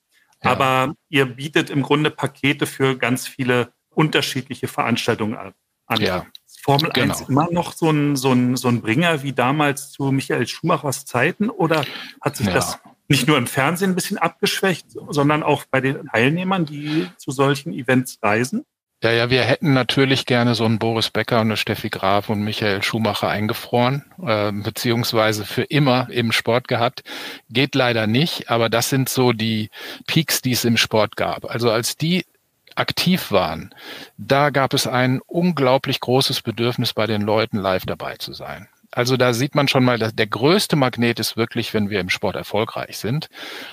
Ja. 0.44 0.52
Aber 0.52 0.94
ihr 1.10 1.26
bietet 1.26 1.70
im 1.70 1.82
Grunde 1.82 2.12
Pakete 2.12 2.66
für 2.66 2.98
ganz 2.98 3.28
viele 3.28 3.74
unterschiedliche 3.90 4.68
Veranstaltungen 4.68 5.36
an. 5.36 5.54
Ja. 6.00 6.26
Formel 6.62 6.92
genau. 6.92 7.14
1 7.14 7.30
immer 7.30 7.50
noch 7.52 7.74
so 7.74 7.90
ein, 7.90 8.16
so, 8.16 8.32
ein, 8.32 8.56
so 8.58 8.68
ein 8.68 8.82
Bringer 8.82 9.24
wie 9.24 9.34
damals 9.34 9.92
zu 9.92 10.12
Michael 10.12 10.48
Schumachers 10.48 11.06
Zeiten 11.06 11.50
oder 11.50 11.86
hat 12.22 12.36
sich 12.36 12.48
ja. 12.48 12.54
das 12.54 12.80
nicht 13.08 13.28
nur 13.28 13.38
im 13.38 13.48
Fernsehen 13.48 13.92
ein 13.92 13.96
bisschen 13.96 14.18
abgeschwächt, 14.18 14.88
sondern 15.10 15.44
auch 15.44 15.64
bei 15.72 15.80
den 15.80 16.08
Teilnehmern, 16.08 16.66
die 16.66 17.08
zu 17.18 17.32
solchen 17.32 17.72
Events 17.74 18.20
reisen? 18.22 18.66
Ja, 19.04 19.12
ja, 19.12 19.30
wir 19.30 19.44
hätten 19.44 19.74
natürlich 19.74 20.26
gerne 20.26 20.56
so 20.56 20.66
einen 20.66 20.80
Boris 20.80 21.12
Becker 21.12 21.36
und 21.42 21.48
eine 21.48 21.58
Steffi 21.58 21.90
Graf 21.90 22.30
und 22.30 22.42
Michael 22.42 22.82
Schumacher 22.82 23.28
eingefroren, 23.28 24.04
äh, 24.26 24.52
beziehungsweise 24.52 25.46
für 25.46 25.62
immer 25.62 26.10
im 26.10 26.32
Sport 26.32 26.68
gehabt. 26.68 27.04
Geht 27.48 27.76
leider 27.76 28.08
nicht, 28.08 28.50
aber 28.50 28.70
das 28.70 28.90
sind 28.90 29.08
so 29.08 29.34
die 29.34 29.70
Peaks, 30.08 30.42
die 30.42 30.54
es 30.54 30.66
im 30.66 30.78
Sport 30.78 31.16
gab. 31.16 31.46
Also 31.46 31.70
als 31.70 31.96
die 31.96 32.26
aktiv 32.74 33.32
waren, 33.32 33.74
da 34.18 34.50
gab 34.50 34.74
es 34.74 34.88
ein 34.88 35.22
unglaublich 35.28 36.00
großes 36.00 36.42
Bedürfnis 36.42 36.94
bei 36.94 37.06
den 37.06 37.22
Leuten, 37.22 37.58
live 37.58 37.86
dabei 37.86 38.16
zu 38.16 38.34
sein. 38.34 38.68
Also 38.92 39.18
da 39.18 39.34
sieht 39.34 39.54
man 39.54 39.68
schon 39.68 39.84
mal, 39.84 40.00
dass 40.00 40.16
der 40.16 40.28
größte 40.28 40.76
Magnet 40.76 41.20
ist 41.20 41.36
wirklich, 41.36 41.74
wenn 41.74 41.90
wir 41.90 42.00
im 42.00 42.10
Sport 42.10 42.36
erfolgreich 42.36 42.98
sind. 42.98 43.28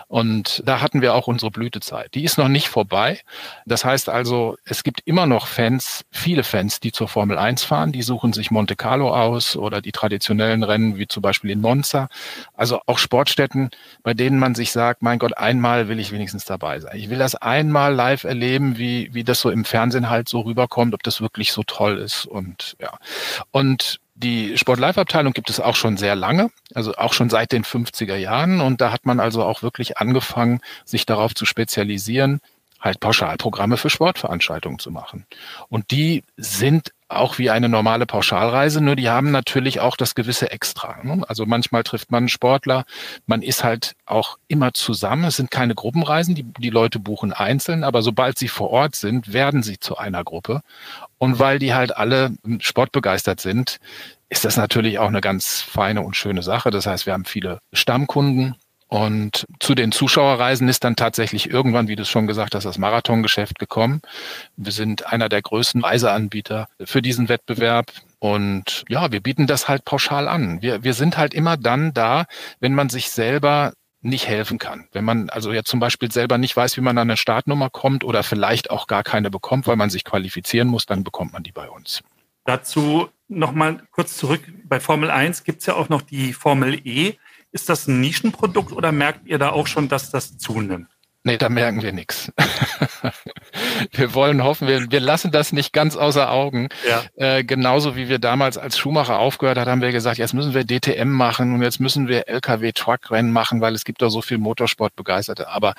Und 0.09 0.63
da 0.67 0.81
hatten 0.81 1.03
wir 1.03 1.15
auch 1.15 1.29
unsere 1.29 1.51
Blütezeit. 1.51 2.15
Die 2.15 2.25
ist 2.25 2.37
noch 2.37 2.49
nicht 2.49 2.69
vorbei. 2.69 3.21
Das 3.65 3.85
heißt 3.85 4.09
also, 4.09 4.57
es 4.65 4.83
gibt 4.83 5.03
immer 5.05 5.27
noch 5.27 5.47
Fans, 5.47 6.05
viele 6.11 6.43
Fans, 6.43 6.81
die 6.81 6.93
zur 6.93 7.09
Formel 7.09 7.39
1 7.39 7.63
fahren. 7.65 7.93
Die 7.93 8.03
suchen 8.03 8.33
sich 8.33 8.51
Monte 8.51 8.77
Carlo 8.77 9.15
aus 9.15 9.57
oder 9.57 9.81
die 9.81 9.93
traditionellen 9.93 10.65
Rennen, 10.65 10.99
wie 10.99 11.07
zum 11.07 11.23
Beispiel 11.23 11.51
in 11.51 11.61
Monza. 11.61 12.09
Also 12.53 12.81
auch 12.87 12.99
Sportstätten, 12.99 13.71
bei 14.03 14.15
denen 14.15 14.39
man 14.39 14.55
sich 14.55 14.73
sagt, 14.73 15.03
mein 15.03 15.21
Gott, 15.21 15.39
einmal 15.39 15.89
will 15.89 16.01
ich 16.01 16.13
wenigstens 16.13 16.45
dabei 16.45 16.81
sein. 16.81 16.97
Ich 16.97 17.09
will 17.09 17.19
das 17.19 17.37
einmal 17.37 17.95
live 17.95 18.25
erleben, 18.25 18.79
wie, 18.79 19.11
wie 19.13 19.25
das 19.25 19.41
so 19.41 19.51
im 19.51 19.65
Fernsehen 19.65 20.11
halt 20.11 20.29
so 20.29 20.41
rüberkommt, 20.41 20.93
ob 20.93 21.03
das 21.05 21.21
wirklich 21.21 21.53
so 21.53 21.63
toll 21.63 21.99
ist. 21.99 22.27
Und 22.27 22.77
ja. 22.81 22.99
Und 23.53 24.01
die 24.15 24.57
Sport-Live-Abteilung 24.57 25.33
gibt 25.33 25.51
es 25.51 25.61
auch 25.61 25.75
schon 25.75 25.97
sehr 25.97 26.15
lange, 26.15 26.51
also 26.75 26.95
auch 26.95 27.13
schon 27.13 27.31
seit 27.31 27.53
den 27.53 27.65
50er 27.65 28.17
Jahren. 28.17 28.61
Und 28.61 28.81
da 28.81 28.93
hat 28.93 29.07
man 29.07 29.21
also 29.21 29.43
auch 29.43 29.63
wirklich 29.63 29.99
angefangen, 29.99 30.61
sich 30.85 31.05
darauf 31.05 31.35
zu 31.35 31.45
spezialisieren, 31.45 32.41
halt 32.85 33.01
Pauschalprogramme 33.01 33.77
für 33.79 33.91
Sportveranstaltungen 33.91 34.79
zu 34.79 34.91
machen. 34.91 35.27
Und 35.69 35.91
die 35.91 36.23
sind 36.37 36.93
auch 37.09 37.39
wie 37.39 37.51
eine 37.51 37.69
normale 37.69 38.07
Pauschalreise, 38.07 38.81
nur 38.81 38.97
die 38.97 39.09
haben 39.09 39.31
natürlich 39.31 39.81
auch 39.81 39.97
das 39.97 40.15
gewisse 40.15 40.51
Extra. 40.51 41.03
Ne? 41.03 41.23
Also 41.29 41.47
manchmal 41.47 41.83
trifft 41.83 42.11
man 42.11 42.25
einen 42.25 42.29
Sportler, 42.29 42.85
man 43.27 43.43
ist 43.43 43.63
halt 43.63 43.95
auch 44.05 44.39
immer 44.49 44.75
zusammen. 44.75 45.25
Es 45.25 45.37
sind 45.37 45.51
keine 45.51 45.75
Gruppenreisen, 45.75 46.35
die, 46.35 46.45
die 46.59 46.71
Leute 46.71 46.99
buchen 46.99 47.33
einzeln, 47.33 47.85
aber 47.85 48.03
sobald 48.03 48.39
sie 48.39 48.49
vor 48.49 48.71
Ort 48.71 48.97
sind, 48.97 49.33
werden 49.33 49.63
sie 49.63 49.79
zu 49.79 49.97
einer 49.97 50.25
Gruppe. 50.25 50.63
Und 51.19 51.39
weil 51.39 51.59
die 51.59 51.75
halt 51.75 51.97
alle 51.97 52.33
sportbegeistert 52.59 53.41
sind, 53.41 53.79
ist 54.29 54.45
das 54.45 54.57
natürlich 54.57 54.99
auch 54.99 55.09
eine 55.09 55.21
ganz 55.21 55.61
feine 55.61 56.03
und 56.03 56.17
schöne 56.17 56.43
Sache. 56.43 56.71
Das 56.71 56.87
heißt, 56.87 57.07
wir 57.07 57.13
haben 57.13 57.25
viele 57.25 57.61
Stammkunden, 57.73 58.57
und 58.95 59.45
zu 59.59 59.75
den 59.75 59.91
Zuschauerreisen 59.91 60.69
ist 60.69 60.85
dann 60.85 60.95
tatsächlich 60.95 61.51
irgendwann, 61.51 61.89
wie 61.89 61.97
du 61.97 62.03
es 62.03 62.09
schon 62.09 62.29
gesagt 62.29 62.55
hast, 62.55 62.63
das 62.63 62.79
Marathongeschäft 62.79 63.59
gekommen. 63.59 64.01
Wir 64.57 64.71
sind 64.71 65.13
einer 65.13 65.29
der 65.29 65.43
größten 65.43 65.83
Reiseanbieter 65.83 66.69
für 66.85 67.03
diesen 67.03 67.29
Wettbewerb. 67.29 67.87
Und 68.21 68.85
ja, 68.89 69.11
wir 69.11 69.21
bieten 69.21 69.49
das 69.49 69.67
halt 69.67 69.85
pauschal 69.85 70.29
an. 70.29 70.63
Wir, 70.63 70.85
wir 70.85 70.95
sind 70.95 71.19
halt 71.19 71.35
immer 71.35 71.57
dann 71.57 71.93
da, 71.93 72.27
wenn 72.61 72.73
man 72.73 72.89
sich 72.89 73.11
selber 73.11 73.73
nicht 74.01 74.29
helfen 74.29 74.61
kann. 74.61 74.87
Wenn 74.93 75.05
man 75.05 75.29
also 75.29 75.53
jetzt 75.53 75.71
zum 75.71 75.81
Beispiel 75.81 76.13
selber 76.13 76.39
nicht 76.39 76.57
weiß, 76.57 76.77
wie 76.77 76.81
man 76.81 76.97
an 76.97 77.11
eine 77.11 77.17
Startnummer 77.17 77.71
kommt 77.71 78.05
oder 78.05 78.23
vielleicht 78.23 78.71
auch 78.71 78.87
gar 78.87 79.03
keine 79.03 79.29
bekommt, 79.29 79.67
weil 79.67 79.75
man 79.75 79.91
sich 79.91 80.05
qualifizieren 80.05 80.69
muss, 80.69 80.87
dann 80.87 81.03
bekommt 81.03 81.33
man 81.33 81.43
die 81.43 81.51
bei 81.51 81.69
uns. 81.69 82.05
Dazu 82.45 83.09
nochmal 83.27 83.83
kurz 83.91 84.17
zurück. 84.17 84.43
Bei 84.65 84.79
Formel 84.79 85.11
1 85.11 85.43
gibt 85.43 85.61
es 85.61 85.67
ja 85.67 85.75
auch 85.75 85.89
noch 85.89 86.03
die 86.03 86.33
Formel 86.33 86.81
E. 86.87 87.15
Ist 87.55 87.69
das 87.69 87.87
ein 87.87 88.01
Nischenprodukt 88.01 88.73
oder 88.73 88.91
merkt 88.91 89.29
ihr 89.29 89.39
da 89.39 89.51
auch 89.51 89.69
schon, 89.69 89.89
dass 89.89 90.11
das 90.11 90.39
zunimmt? 90.39 90.89
Nee, 91.23 91.39
da 91.39 91.49
merken 91.49 91.83
wir 91.83 91.93
nichts. 91.93 92.33
wir 93.93 94.13
wollen 94.13 94.43
hoffen, 94.43 94.67
wir, 94.67 94.91
wir 94.91 94.99
lassen 94.99 95.31
das 95.31 95.53
nicht 95.53 95.73
ganz 95.73 95.95
außer 95.97 96.33
Augen. 96.33 96.69
Ja. 96.89 97.05
Äh, 97.15 97.45
genauso 97.45 97.95
wie 97.95 98.09
wir 98.09 98.19
damals 98.19 98.59
als 98.59 98.77
Schumacher 98.77 99.21
aufgehört 99.21 99.57
hat, 99.57 99.69
haben 99.69 99.83
wir 99.83 99.93
gesagt, 99.93 100.19
jetzt 100.19 100.35
müssen 100.35 100.53
wir 100.53 100.65
DTM 100.65 101.09
machen 101.09 101.55
und 101.55 101.63
jetzt 101.63 101.79
müssen 101.79 102.09
wir 102.09 102.29
LKW-Truck-Rennen 102.29 103.31
machen, 103.31 103.61
weil 103.61 103.77
es 103.77 103.85
gibt 103.85 104.03
doch 104.03 104.11
so 104.11 104.21
viel 104.21 104.39
Motorsportbegeisterte. 104.39 105.49
Aber 105.49 105.75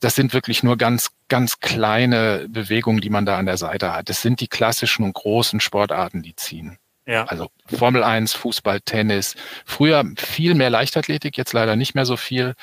das 0.00 0.14
sind 0.14 0.32
wirklich 0.32 0.62
nur 0.62 0.78
ganz, 0.78 1.10
ganz 1.28 1.60
kleine 1.60 2.46
Bewegungen, 2.48 3.02
die 3.02 3.10
man 3.10 3.26
da 3.26 3.36
an 3.36 3.44
der 3.44 3.58
Seite 3.58 3.92
hat. 3.92 4.08
Das 4.08 4.22
sind 4.22 4.40
die 4.40 4.48
klassischen 4.48 5.04
und 5.04 5.12
großen 5.12 5.60
Sportarten, 5.60 6.22
die 6.22 6.34
ziehen. 6.36 6.78
Ja. 7.08 7.24
Also 7.24 7.50
Formel 7.66 8.04
1, 8.04 8.34
Fußball, 8.34 8.82
Tennis. 8.82 9.34
Früher 9.64 10.04
viel 10.16 10.54
mehr 10.54 10.68
Leichtathletik, 10.68 11.38
jetzt 11.38 11.54
leider 11.54 11.74
nicht 11.74 11.94
mehr 11.94 12.04
so 12.04 12.18
viel. 12.18 12.54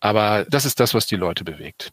Aber 0.00 0.44
das 0.48 0.64
ist 0.64 0.80
das, 0.80 0.92
was 0.92 1.06
die 1.06 1.14
Leute 1.14 1.44
bewegt. 1.44 1.92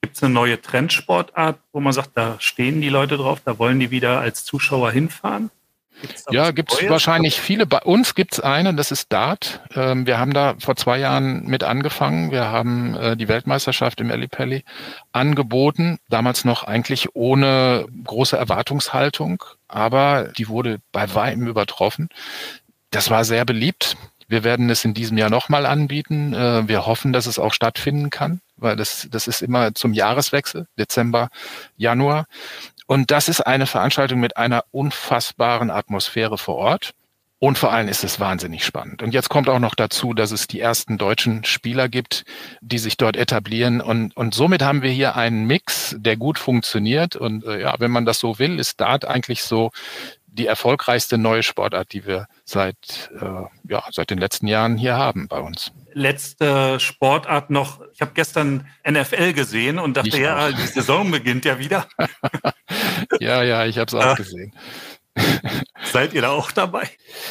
Gibt 0.00 0.16
es 0.16 0.22
eine 0.22 0.32
neue 0.32 0.60
Trendsportart, 0.60 1.58
wo 1.72 1.80
man 1.80 1.92
sagt, 1.92 2.12
da 2.14 2.36
stehen 2.40 2.80
die 2.80 2.88
Leute 2.88 3.18
drauf, 3.18 3.40
da 3.44 3.58
wollen 3.58 3.78
die 3.78 3.90
wieder 3.90 4.20
als 4.20 4.44
Zuschauer 4.46 4.90
hinfahren? 4.90 5.50
Gibt's 6.00 6.24
ja, 6.30 6.50
gibt 6.50 6.72
es 6.72 6.88
wahrscheinlich 6.88 7.40
viele. 7.40 7.66
Bei 7.66 7.78
uns 7.78 8.14
gibt 8.14 8.34
es 8.34 8.40
eine, 8.40 8.74
das 8.74 8.90
ist 8.90 9.12
Dart. 9.12 9.60
Ähm, 9.74 10.06
wir 10.06 10.18
haben 10.18 10.32
da 10.32 10.54
vor 10.58 10.76
zwei 10.76 10.98
Jahren 10.98 11.44
mit 11.46 11.64
angefangen. 11.64 12.30
Wir 12.30 12.48
haben 12.48 12.94
äh, 12.96 13.16
die 13.16 13.28
Weltmeisterschaft 13.28 14.00
im 14.00 14.10
Ellipelli 14.10 14.64
angeboten, 15.12 15.98
damals 16.08 16.44
noch 16.44 16.64
eigentlich 16.64 17.14
ohne 17.14 17.86
große 18.04 18.36
Erwartungshaltung, 18.36 19.42
aber 19.68 20.30
die 20.36 20.48
wurde 20.48 20.78
bei 20.92 21.14
weitem 21.14 21.46
übertroffen. 21.46 22.08
Das 22.90 23.10
war 23.10 23.24
sehr 23.24 23.44
beliebt. 23.44 23.96
Wir 24.28 24.44
werden 24.44 24.70
es 24.70 24.84
in 24.84 24.94
diesem 24.94 25.18
Jahr 25.18 25.30
nochmal 25.30 25.66
anbieten. 25.66 26.34
Äh, 26.34 26.66
wir 26.68 26.86
hoffen, 26.86 27.12
dass 27.12 27.26
es 27.26 27.38
auch 27.38 27.52
stattfinden 27.52 28.10
kann, 28.10 28.40
weil 28.56 28.76
das, 28.76 29.08
das 29.10 29.28
ist 29.28 29.42
immer 29.42 29.74
zum 29.74 29.92
Jahreswechsel, 29.92 30.66
Dezember, 30.78 31.28
Januar. 31.76 32.26
Und 32.86 33.10
das 33.10 33.28
ist 33.28 33.40
eine 33.40 33.66
Veranstaltung 33.66 34.20
mit 34.20 34.36
einer 34.36 34.64
unfassbaren 34.70 35.70
Atmosphäre 35.70 36.38
vor 36.38 36.56
Ort. 36.56 36.94
Und 37.40 37.58
vor 37.58 37.72
allem 37.72 37.88
ist 37.88 38.04
es 38.04 38.20
wahnsinnig 38.20 38.64
spannend. 38.64 39.02
Und 39.02 39.12
jetzt 39.12 39.28
kommt 39.28 39.50
auch 39.50 39.58
noch 39.58 39.74
dazu, 39.74 40.14
dass 40.14 40.30
es 40.30 40.46
die 40.46 40.60
ersten 40.60 40.96
deutschen 40.96 41.44
Spieler 41.44 41.90
gibt, 41.90 42.24
die 42.62 42.78
sich 42.78 42.96
dort 42.96 43.16
etablieren. 43.16 43.82
Und, 43.82 44.16
und 44.16 44.34
somit 44.34 44.62
haben 44.62 44.80
wir 44.80 44.90
hier 44.90 45.14
einen 45.14 45.46
Mix, 45.46 45.94
der 45.98 46.16
gut 46.16 46.38
funktioniert. 46.38 47.16
Und 47.16 47.44
äh, 47.44 47.60
ja, 47.60 47.74
wenn 47.78 47.90
man 47.90 48.06
das 48.06 48.18
so 48.18 48.38
will, 48.38 48.58
ist 48.58 48.80
Dart 48.80 49.04
eigentlich 49.04 49.42
so 49.42 49.72
die 50.34 50.46
erfolgreichste 50.46 51.16
neue 51.16 51.42
Sportart, 51.42 51.92
die 51.92 52.04
wir 52.06 52.26
seit, 52.44 53.10
äh, 53.20 53.44
ja, 53.68 53.84
seit 53.90 54.10
den 54.10 54.18
letzten 54.18 54.46
Jahren 54.48 54.76
hier 54.76 54.96
haben 54.96 55.28
bei 55.28 55.38
uns. 55.38 55.72
Letzte 55.92 56.80
Sportart 56.80 57.50
noch. 57.50 57.80
Ich 57.92 58.00
habe 58.00 58.10
gestern 58.14 58.66
NFL 58.88 59.32
gesehen 59.32 59.78
und 59.78 59.96
dachte, 59.96 60.20
ja, 60.20 60.50
die 60.50 60.66
Saison 60.66 61.10
beginnt 61.10 61.44
ja 61.44 61.58
wieder. 61.58 61.86
ja, 63.20 63.44
ja, 63.44 63.64
ich 63.64 63.78
habe 63.78 63.86
es 63.86 63.94
auch 63.94 64.16
gesehen. 64.16 64.52
Seid 65.92 66.12
ihr 66.12 66.22
da 66.22 66.30
auch 66.30 66.50
dabei? 66.50 66.88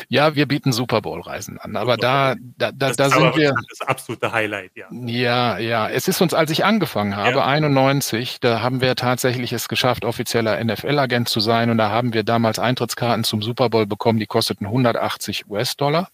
Ja, 0.08 0.36
wir 0.36 0.48
bieten 0.48 0.72
Super 0.72 1.02
Bowl-Reisen 1.02 1.58
an, 1.58 1.76
aber 1.76 1.98
da, 1.98 2.36
da, 2.58 2.72
da, 2.72 2.92
da 2.92 3.10
sind 3.10 3.36
wir. 3.36 3.54
Das 3.70 3.88
absolute 3.88 4.32
Highlight, 4.32 4.72
ja. 4.76 4.88
Ja, 4.92 5.58
ja. 5.58 5.90
Es 5.90 6.08
ist 6.08 6.22
uns, 6.22 6.34
als 6.34 6.50
ich 6.52 6.64
angefangen 6.64 7.16
habe, 7.16 7.38
ja. 7.38 7.46
91, 7.46 8.40
da 8.40 8.62
haben 8.62 8.80
wir 8.80 8.96
tatsächlich 8.96 9.52
es 9.52 9.68
geschafft, 9.68 10.06
offizieller 10.06 10.64
NFL-Agent 10.64 11.28
zu 11.28 11.40
sein 11.40 11.70
und 11.70 11.78
da 11.78 11.90
haben 11.90 12.14
wir 12.14 12.24
damals 12.24 12.60
Eintrittskarten 12.60 13.24
zum 13.24 13.42
Super 13.42 13.70
Bowl 13.70 13.86
bekommen, 13.86 14.20
die 14.20 14.28
kosteten 14.28 14.68
180 14.68 15.50
US-Dollar. 15.50 16.10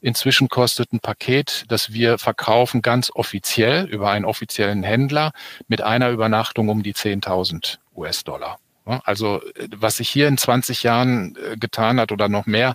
Inzwischen 0.00 0.48
kostet 0.48 0.92
ein 0.92 1.00
Paket, 1.00 1.64
das 1.68 1.92
wir 1.92 2.18
verkaufen, 2.18 2.82
ganz 2.82 3.10
offiziell 3.14 3.86
über 3.86 4.10
einen 4.10 4.26
offiziellen 4.26 4.82
Händler 4.82 5.32
mit 5.66 5.80
einer 5.80 6.10
Übernachtung 6.10 6.68
um 6.68 6.82
die 6.82 6.94
10.000 6.94 7.78
US-Dollar. 7.94 8.58
Also 8.86 9.42
was 9.76 9.98
sich 9.98 10.08
hier 10.08 10.28
in 10.28 10.38
20 10.38 10.82
Jahren 10.82 11.36
äh, 11.36 11.56
getan 11.56 12.00
hat 12.00 12.12
oder 12.12 12.28
noch 12.28 12.46
mehr, 12.46 12.74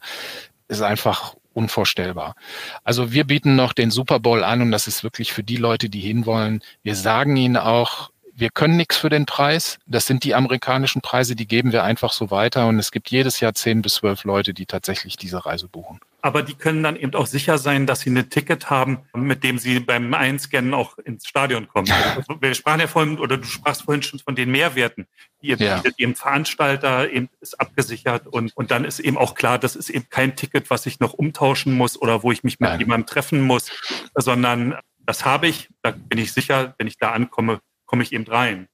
ist 0.68 0.82
einfach 0.82 1.36
unvorstellbar. 1.54 2.36
Also 2.84 3.12
wir 3.12 3.26
bieten 3.26 3.56
noch 3.56 3.74
den 3.74 3.92
Super 3.92 4.20
Bowl 4.20 4.44
an 4.44 4.62
und 4.62 4.72
das 4.72 4.88
ist 4.88 5.04
wirklich 5.04 5.34
für 5.34 5.44
die 5.44 5.58
Leute, 5.58 5.90
die 5.90 6.00
hinwollen. 6.00 6.62
Wir 6.84 6.96
sagen 6.96 7.36
ihnen 7.36 7.58
auch, 7.58 8.12
wir 8.42 8.50
können 8.50 8.76
nichts 8.76 8.98
für 8.98 9.10
den 9.10 9.28
Preis. 9.28 9.78
Das 9.86 10.08
sind 10.08 10.24
die 10.24 10.34
amerikanischen 10.34 11.02
Preise, 11.02 11.36
die 11.36 11.46
geben 11.46 11.72
wir 11.72 11.84
einfach 11.84 12.12
so 12.12 12.32
weiter. 12.32 12.68
Und 12.68 12.80
es 12.80 12.92
gibt 12.92 13.12
jedes 13.12 13.40
Jahr 13.40 13.54
zehn 13.54 13.84
bis 13.84 13.94
zwölf 13.96 14.24
Leute, 14.24 14.56
die 14.56 14.66
tatsächlich 14.66 15.16
diese 15.16 15.46
Reise 15.46 15.68
buchen. 15.68 16.00
Aber 16.24 16.42
die 16.42 16.56
können 16.56 16.82
dann 16.82 16.96
eben 16.96 17.14
auch 17.14 17.28
sicher 17.28 17.60
sein, 17.60 17.86
dass 17.86 18.00
sie 18.00 18.10
ein 18.10 18.30
Ticket 18.32 18.72
haben, 18.72 19.00
mit 19.14 19.44
dem 19.44 19.60
sie 19.60 19.80
beim 19.80 20.12
Einscannen 20.16 20.74
auch 20.74 20.98
ins 20.98 21.28
Stadion 21.28 21.68
kommen. 21.68 21.88
Also 22.16 22.42
wir 22.42 22.54
sprachen 22.56 22.80
ja 22.80 22.88
vorhin, 22.88 23.20
oder 23.20 23.38
du 23.38 23.44
sprachst 23.44 23.84
vorhin 23.84 24.02
schon 24.02 24.20
von 24.20 24.36
den 24.36 24.50
Mehrwerten, 24.50 25.08
die 25.42 25.50
ihr 25.50 25.58
ja. 25.58 25.84
Eben 25.98 26.16
Veranstalter 26.16 27.12
eben 27.12 27.30
ist 27.42 27.60
abgesichert 27.60 28.26
und, 28.28 28.56
und 28.58 28.72
dann 28.72 28.86
ist 28.86 29.00
eben 29.00 29.18
auch 29.18 29.36
klar, 29.36 29.60
das 29.60 29.76
ist 29.76 29.90
eben 29.90 30.10
kein 30.10 30.36
Ticket, 30.36 30.70
was 30.70 30.88
ich 30.88 31.00
noch 31.00 31.14
umtauschen 31.14 31.74
muss 31.74 32.00
oder 32.00 32.24
wo 32.24 32.32
ich 32.32 32.44
mich 32.44 32.60
mit 32.60 32.70
Nein. 32.70 32.80
jemandem 32.80 33.06
treffen 33.06 33.42
muss, 33.42 33.72
sondern 34.16 34.76
das 35.06 35.26
habe 35.26 35.48
ich, 35.48 35.70
da 35.82 35.92
bin 35.92 36.20
ich 36.20 36.34
sicher, 36.34 36.76
wenn 36.78 36.88
ich 36.88 36.98
da 36.98 37.12
ankomme, 37.12 37.62
komme 37.92 38.04
ich 38.04 38.14
eben 38.14 38.26
rein. 38.26 38.70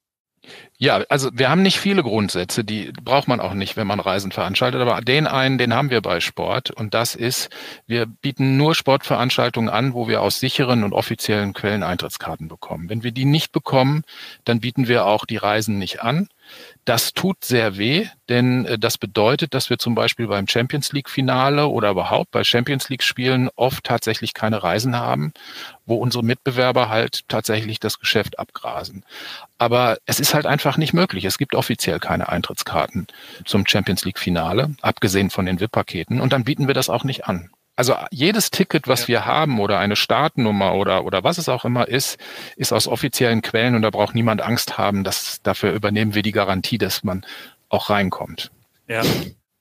Ja, 0.77 1.03
also 1.09 1.31
wir 1.33 1.49
haben 1.49 1.63
nicht 1.63 1.79
viele 1.79 2.03
Grundsätze, 2.03 2.63
die 2.63 2.91
braucht 3.03 3.27
man 3.27 3.39
auch 3.39 3.55
nicht, 3.55 3.75
wenn 3.75 3.87
man 3.87 3.99
Reisen 3.99 4.31
veranstaltet, 4.31 4.79
aber 4.79 5.01
den 5.01 5.25
einen, 5.25 5.57
den 5.57 5.73
haben 5.73 5.89
wir 5.89 6.01
bei 6.01 6.19
Sport 6.19 6.69
und 6.69 6.93
das 6.93 7.15
ist, 7.15 7.49
wir 7.87 8.05
bieten 8.05 8.57
nur 8.57 8.75
Sportveranstaltungen 8.75 9.69
an, 9.69 9.93
wo 9.93 10.07
wir 10.07 10.21
aus 10.21 10.39
sicheren 10.39 10.83
und 10.83 10.93
offiziellen 10.93 11.53
Quellen 11.53 11.81
Eintrittskarten 11.81 12.47
bekommen. 12.47 12.89
Wenn 12.89 13.03
wir 13.03 13.11
die 13.11 13.25
nicht 13.25 13.51
bekommen, 13.51 14.03
dann 14.45 14.59
bieten 14.59 14.87
wir 14.87 15.05
auch 15.05 15.25
die 15.25 15.37
Reisen 15.37 15.79
nicht 15.79 16.03
an. 16.03 16.29
Das 16.87 17.13
tut 17.13 17.43
sehr 17.43 17.77
weh, 17.77 18.07
denn 18.29 18.63
äh, 18.63 18.79
das 18.79 18.97
bedeutet, 18.97 19.53
dass 19.53 19.69
wir 19.69 19.77
zum 19.77 19.93
Beispiel 19.93 20.27
beim 20.27 20.47
Champions 20.47 20.93
League 20.93 21.09
Finale 21.09 21.67
oder 21.67 21.89
überhaupt 21.89 22.31
bei 22.31 22.45
Champions 22.45 22.87
League 22.87 23.03
Spielen 23.03 23.49
oft 23.57 23.83
tatsächlich 23.83 24.33
keine 24.33 24.63
Reisen 24.63 24.95
haben, 24.95 25.33
wo 25.85 25.95
unsere 25.95 26.23
Mitbewerber 26.23 26.87
halt 26.87 27.27
tatsächlich 27.27 27.81
das 27.81 27.99
Geschäft 27.99 28.39
abgrasen. 28.39 29.03
Aber 29.57 29.97
es 30.05 30.21
ist 30.21 30.33
halt 30.33 30.45
einfach 30.45 30.77
nicht 30.77 30.93
möglich. 30.93 31.25
Es 31.25 31.37
gibt 31.37 31.55
offiziell 31.55 31.99
keine 31.99 32.29
Eintrittskarten 32.29 33.07
zum 33.43 33.67
Champions 33.67 34.05
League 34.05 34.17
Finale, 34.17 34.73
abgesehen 34.81 35.29
von 35.29 35.45
den 35.45 35.59
VIP-Paketen. 35.59 36.21
Und 36.21 36.31
dann 36.31 36.45
bieten 36.45 36.67
wir 36.67 36.73
das 36.73 36.89
auch 36.89 37.03
nicht 37.03 37.25
an. 37.25 37.49
Also 37.77 37.95
jedes 38.09 38.49
Ticket, 38.49 38.87
was 38.87 39.01
ja. 39.01 39.07
wir 39.07 39.25
haben 39.27 39.59
oder 39.59 39.77
eine 39.77 39.95
Startnummer 39.95 40.73
oder, 40.73 41.05
oder 41.05 41.23
was 41.23 41.37
es 41.37 41.47
auch 41.47 41.63
immer 41.63 41.87
ist, 41.87 42.17
ist 42.55 42.73
aus 42.73 42.87
offiziellen 42.87 43.43
Quellen 43.43 43.75
und 43.75 43.83
da 43.83 43.91
braucht 43.91 44.15
niemand 44.15 44.41
Angst 44.41 44.79
haben, 44.79 45.03
dass 45.03 45.43
dafür 45.43 45.73
übernehmen 45.73 46.15
wir 46.15 46.23
die 46.23 46.31
Garantie, 46.31 46.79
dass 46.79 47.03
man 47.03 47.23
auch 47.69 47.91
reinkommt. 47.91 48.51
Ja. 48.87 49.03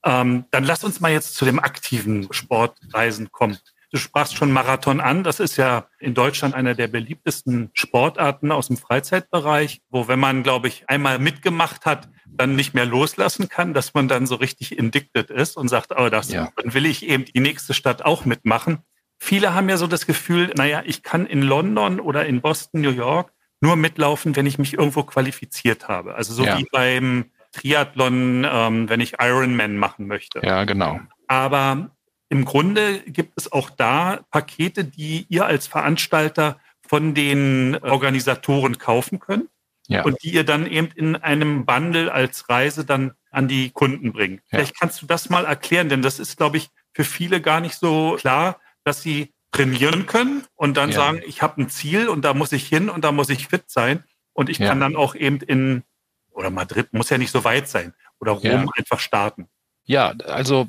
Ähm, 0.03 0.45
dann 0.49 0.63
lass 0.63 0.83
uns 0.83 0.99
mal 0.99 1.11
jetzt 1.11 1.35
zu 1.35 1.45
dem 1.45 1.59
aktiven 1.59 2.27
Sportreisen 2.31 3.31
kommen. 3.31 3.59
Du 3.89 3.97
sprachst 3.97 4.35
schon 4.35 4.51
Marathon 4.51 4.99
an. 4.99 5.23
Das 5.23 5.39
ist 5.39 5.55
ja 5.55 5.87
in 5.99 6.13
Deutschland 6.13 6.53
einer 6.53 6.75
der 6.75 6.87
beliebtesten 6.87 7.69
Sportarten 7.73 8.51
aus 8.51 8.67
dem 8.67 8.77
Freizeitbereich, 8.77 9.81
wo 9.89 10.07
wenn 10.07 10.19
man, 10.19 10.43
glaube 10.43 10.67
ich, 10.67 10.89
einmal 10.89 11.19
mitgemacht 11.19 11.85
hat, 11.85 12.09
dann 12.25 12.55
nicht 12.55 12.73
mehr 12.73 12.85
loslassen 12.85 13.47
kann, 13.49 13.73
dass 13.73 13.93
man 13.93 14.07
dann 14.07 14.27
so 14.27 14.35
richtig 14.35 14.77
indicted 14.77 15.29
ist 15.29 15.57
und 15.57 15.69
sagt, 15.69 15.93
oh, 15.97 16.09
das 16.09 16.31
ja. 16.31 16.51
dann 16.55 16.73
will 16.73 16.85
ich 16.85 17.07
eben 17.07 17.25
die 17.25 17.39
nächste 17.39 17.73
Stadt 17.73 18.03
auch 18.03 18.25
mitmachen. 18.25 18.79
Viele 19.17 19.53
haben 19.53 19.69
ja 19.69 19.77
so 19.77 19.87
das 19.87 20.05
Gefühl, 20.05 20.51
naja, 20.55 20.83
ich 20.85 21.01
kann 21.01 21.25
in 21.25 21.41
London 21.41 21.99
oder 21.99 22.25
in 22.25 22.41
Boston, 22.41 22.81
New 22.81 22.91
York 22.91 23.31
nur 23.61 23.75
mitlaufen, 23.75 24.35
wenn 24.35 24.45
ich 24.45 24.59
mich 24.59 24.73
irgendwo 24.73 25.03
qualifiziert 25.03 25.87
habe. 25.87 26.15
Also 26.15 26.33
so 26.33 26.45
ja. 26.45 26.59
wie 26.59 26.65
beim 26.71 27.31
Triathlon, 27.53 28.45
ähm, 28.47 28.89
wenn 28.89 28.99
ich 28.99 29.15
Ironman 29.19 29.77
machen 29.77 30.07
möchte. 30.07 30.41
Ja, 30.43 30.63
genau. 30.65 30.99
Aber 31.27 31.89
im 32.29 32.45
Grunde 32.45 32.99
gibt 33.01 33.33
es 33.35 33.51
auch 33.51 33.69
da 33.69 34.19
Pakete, 34.31 34.83
die 34.83 35.25
ihr 35.29 35.45
als 35.45 35.67
Veranstalter 35.67 36.59
von 36.87 37.13
den 37.13 37.77
Organisatoren 37.81 38.77
kaufen 38.77 39.19
könnt 39.19 39.49
ja. 39.87 40.03
und 40.03 40.21
die 40.23 40.33
ihr 40.33 40.43
dann 40.43 40.67
eben 40.67 40.89
in 40.95 41.15
einem 41.15 41.65
Bundle 41.65 42.11
als 42.11 42.49
Reise 42.49 42.85
dann 42.85 43.13
an 43.31 43.47
die 43.47 43.69
Kunden 43.69 44.13
bringt. 44.13 44.41
Ja. 44.51 44.59
Vielleicht 44.59 44.79
kannst 44.79 45.01
du 45.01 45.05
das 45.05 45.29
mal 45.29 45.45
erklären, 45.45 45.89
denn 45.89 46.01
das 46.01 46.19
ist, 46.19 46.37
glaube 46.37 46.57
ich, 46.57 46.69
für 46.93 47.03
viele 47.03 47.41
gar 47.41 47.59
nicht 47.59 47.75
so 47.75 48.17
klar, 48.19 48.59
dass 48.83 49.01
sie 49.01 49.33
trainieren 49.51 50.05
können 50.05 50.43
und 50.55 50.77
dann 50.77 50.89
ja. 50.89 50.95
sagen, 50.95 51.21
ich 51.25 51.41
habe 51.41 51.61
ein 51.61 51.69
Ziel 51.69 52.09
und 52.09 52.23
da 52.23 52.33
muss 52.33 52.51
ich 52.51 52.67
hin 52.67 52.89
und 52.89 53.03
da 53.03 53.11
muss 53.11 53.29
ich 53.29 53.47
fit 53.47 53.65
sein 53.67 54.03
und 54.33 54.49
ich 54.49 54.59
kann 54.59 54.79
dann 54.79 54.95
auch 54.95 55.15
eben 55.15 55.39
in 55.41 55.83
oder 56.31 56.51
Madrid 56.51 56.93
muss 56.93 57.09
ja 57.09 57.17
nicht 57.17 57.31
so 57.31 57.43
weit 57.43 57.67
sein 57.67 57.93
oder 58.19 58.33
Rom 58.33 58.69
einfach 58.77 58.99
starten. 58.99 59.47
Ja, 59.85 60.13
also 60.25 60.67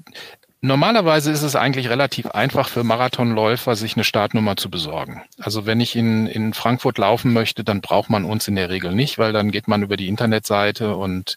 Normalerweise 0.60 1.30
ist 1.30 1.42
es 1.42 1.54
eigentlich 1.54 1.88
relativ 1.88 2.26
einfach 2.26 2.68
für 2.68 2.82
Marathonläufer, 2.82 3.76
sich 3.76 3.94
eine 3.94 4.02
Startnummer 4.02 4.56
zu 4.56 4.70
besorgen. 4.70 5.22
Also 5.38 5.66
wenn 5.66 5.80
ich 5.80 5.94
in, 5.94 6.26
in 6.26 6.52
Frankfurt 6.52 6.98
laufen 6.98 7.32
möchte, 7.32 7.62
dann 7.62 7.80
braucht 7.80 8.10
man 8.10 8.24
uns 8.24 8.48
in 8.48 8.56
der 8.56 8.68
Regel 8.68 8.92
nicht, 8.92 9.18
weil 9.18 9.32
dann 9.32 9.52
geht 9.52 9.68
man 9.68 9.82
über 9.82 9.96
die 9.96 10.08
Internetseite 10.08 10.96
und 10.96 11.36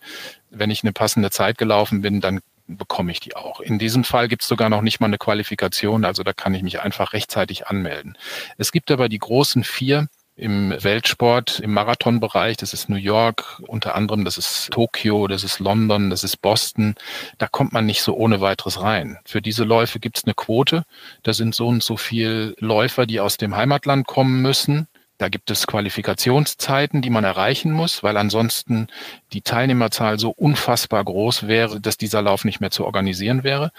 wenn 0.50 0.72
ich 0.72 0.84
eine 0.84 0.92
passende 0.92 1.30
Zeit 1.30 1.60
gelaufen 1.60 2.02
bin, 2.02 2.20
dann 2.20 2.40
bekomme 2.66 3.12
ich 3.12 3.20
die 3.20 3.36
auch. 3.36 3.60
In 3.60 3.78
diesem 3.78 4.04
Fall 4.04 4.28
gibt 4.28 4.42
es 4.42 4.48
sogar 4.48 4.70
noch 4.70 4.82
nicht 4.82 5.00
mal 5.00 5.08
eine 5.08 5.20
Qualifikation, 5.20 6.04
also 6.04 6.24
da 6.24 6.34
kann 6.34 6.56
ich 6.56 6.64
mich 6.64 6.82
einfach 6.82 7.14
rechtzeitig 7.14 7.68
anmelden. 7.68 8.18
Es 8.58 8.72
gibt 8.72 8.90
aber 8.90 9.08
die 9.08 9.20
großen 9.20 9.64
vier, 9.64 10.08
im 10.42 10.72
Weltsport, 10.84 11.60
im 11.60 11.74
Marathonbereich. 11.74 12.58
Das 12.58 12.74
ist 12.74 12.90
New 12.90 12.96
York 12.96 13.62
unter 13.68 13.96
anderem, 13.96 14.26
das 14.26 14.38
ist 14.38 14.70
Tokio, 14.72 15.28
das 15.28 15.44
ist 15.44 15.60
London, 15.60 16.10
das 16.10 16.24
ist 16.24 16.38
Boston. 16.38 16.96
Da 17.38 17.48
kommt 17.48 17.74
man 17.74 17.86
nicht 17.86 18.02
so 18.02 18.16
ohne 18.16 18.42
weiteres 18.42 18.82
rein. 18.82 19.20
Für 19.24 19.42
diese 19.42 19.64
Läufe 19.64 20.00
gibt 20.00 20.18
es 20.18 20.24
eine 20.24 20.34
Quote. 20.34 20.84
Da 21.24 21.34
sind 21.34 21.54
so 21.54 21.68
und 21.68 21.84
so 21.84 21.96
viel 21.96 22.56
Läufer, 22.60 23.06
die 23.06 23.20
aus 23.20 23.38
dem 23.38 23.56
Heimatland 23.56 24.08
kommen 24.08 24.42
müssen. 24.42 24.88
Da 25.22 25.30
gibt 25.30 25.52
es 25.52 25.68
Qualifikationszeiten, 25.68 27.04
die 27.04 27.12
man 27.12 27.24
erreichen 27.24 27.72
muss, 27.72 28.02
weil 28.02 28.18
ansonsten 28.18 28.88
die 29.34 29.44
Teilnehmerzahl 29.44 30.18
so 30.18 30.32
unfassbar 30.32 31.04
groß 31.04 31.46
wäre, 31.46 31.80
dass 31.80 32.00
dieser 32.00 32.24
Lauf 32.24 32.44
nicht 32.44 32.60
mehr 32.60 32.72
zu 32.72 32.86
organisieren 32.86 33.44
wäre. 33.44 33.72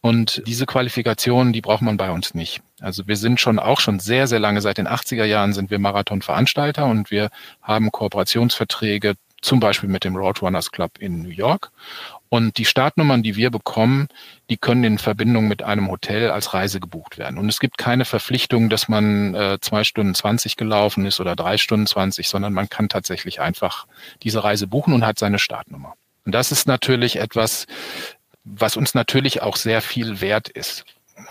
Und 0.00 0.42
diese 0.46 0.64
Qualifikationen, 0.64 1.52
die 1.52 1.60
braucht 1.60 1.82
man 1.82 1.98
bei 1.98 2.10
uns 2.10 2.32
nicht. 2.32 2.62
Also 2.80 3.06
wir 3.06 3.16
sind 3.18 3.38
schon 3.38 3.58
auch 3.58 3.80
schon 3.80 4.00
sehr, 4.00 4.26
sehr 4.28 4.38
lange, 4.38 4.62
seit 4.62 4.78
den 4.78 4.88
80er 4.88 5.24
Jahren 5.24 5.52
sind 5.52 5.70
wir 5.70 5.78
Marathonveranstalter 5.78 6.86
und 6.86 7.10
wir 7.10 7.28
haben 7.60 7.92
Kooperationsverträge 7.92 9.16
zum 9.42 9.60
Beispiel 9.60 9.90
mit 9.90 10.04
dem 10.04 10.16
Roadrunners 10.16 10.72
Club 10.72 10.92
in 10.98 11.22
New 11.22 11.28
York. 11.28 11.70
Und 12.30 12.58
die 12.58 12.66
Startnummern, 12.66 13.22
die 13.22 13.36
wir 13.36 13.50
bekommen, 13.50 14.08
die 14.50 14.58
können 14.58 14.84
in 14.84 14.98
Verbindung 14.98 15.48
mit 15.48 15.62
einem 15.62 15.90
Hotel 15.90 16.30
als 16.30 16.52
Reise 16.52 16.78
gebucht 16.78 17.16
werden. 17.16 17.38
Und 17.38 17.48
es 17.48 17.58
gibt 17.58 17.78
keine 17.78 18.04
Verpflichtung, 18.04 18.68
dass 18.68 18.88
man 18.88 19.34
äh, 19.34 19.58
zwei 19.60 19.82
Stunden 19.82 20.14
zwanzig 20.14 20.56
gelaufen 20.56 21.06
ist 21.06 21.20
oder 21.20 21.36
drei 21.36 21.56
Stunden 21.56 21.86
zwanzig, 21.86 22.28
sondern 22.28 22.52
man 22.52 22.68
kann 22.68 22.90
tatsächlich 22.90 23.40
einfach 23.40 23.86
diese 24.22 24.44
Reise 24.44 24.66
buchen 24.66 24.92
und 24.92 25.06
hat 25.06 25.18
seine 25.18 25.38
Startnummer. 25.38 25.94
Und 26.26 26.34
das 26.34 26.52
ist 26.52 26.66
natürlich 26.66 27.16
etwas, 27.16 27.66
was 28.44 28.76
uns 28.76 28.92
natürlich 28.94 29.40
auch 29.40 29.56
sehr 29.56 29.80
viel 29.80 30.20
wert 30.20 30.48
ist. 30.48 30.84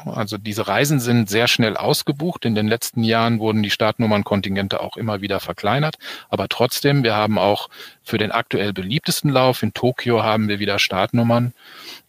Also 0.06 0.38
diese 0.38 0.67
Reisen 0.67 1.00
sind 1.00 1.29
sehr 1.29 1.48
schnell 1.48 1.77
ausgebucht. 1.77 2.46
In 2.46 2.56
den 2.56 2.67
letzten 2.67 3.03
Jahren 3.03 3.39
wurden 3.39 3.63
die 3.63 3.70
Startnummernkontingente 3.70 4.79
auch 4.79 4.98
immer 4.98 5.22
wieder 5.22 5.39
verkleinert. 5.39 5.96
Aber 6.29 6.48
trotzdem, 6.50 7.03
wir 7.03 7.15
haben 7.15 7.38
auch 7.38 7.70
für 8.03 8.17
den 8.17 8.32
aktuell 8.32 8.74
beliebtesten 8.74 9.29
Lauf 9.29 9.63
in 9.63 9.74
Tokio 9.74 10.24
haben 10.24 10.48
wir 10.48 10.60
wieder 10.60 10.79
Startnummern. 10.79 11.53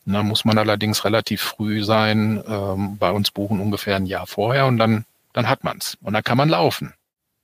Da 0.04 0.22
muss 0.22 0.44
man 0.44 0.56
allerdings 0.56 1.04
relativ 1.04 1.42
früh 1.42 1.84
sein, 1.84 2.42
ähm, 2.48 2.96
bei 2.98 3.10
uns 3.10 3.30
buchen 3.30 3.60
ungefähr 3.60 3.96
ein 3.96 4.06
Jahr 4.06 4.26
vorher 4.26 4.66
und 4.66 4.78
dann, 4.78 5.04
dann 5.34 5.48
hat 5.48 5.64
man's. 5.64 5.98
Und 6.02 6.14
dann 6.14 6.24
kann 6.24 6.38
man 6.38 6.48
laufen. 6.48 6.94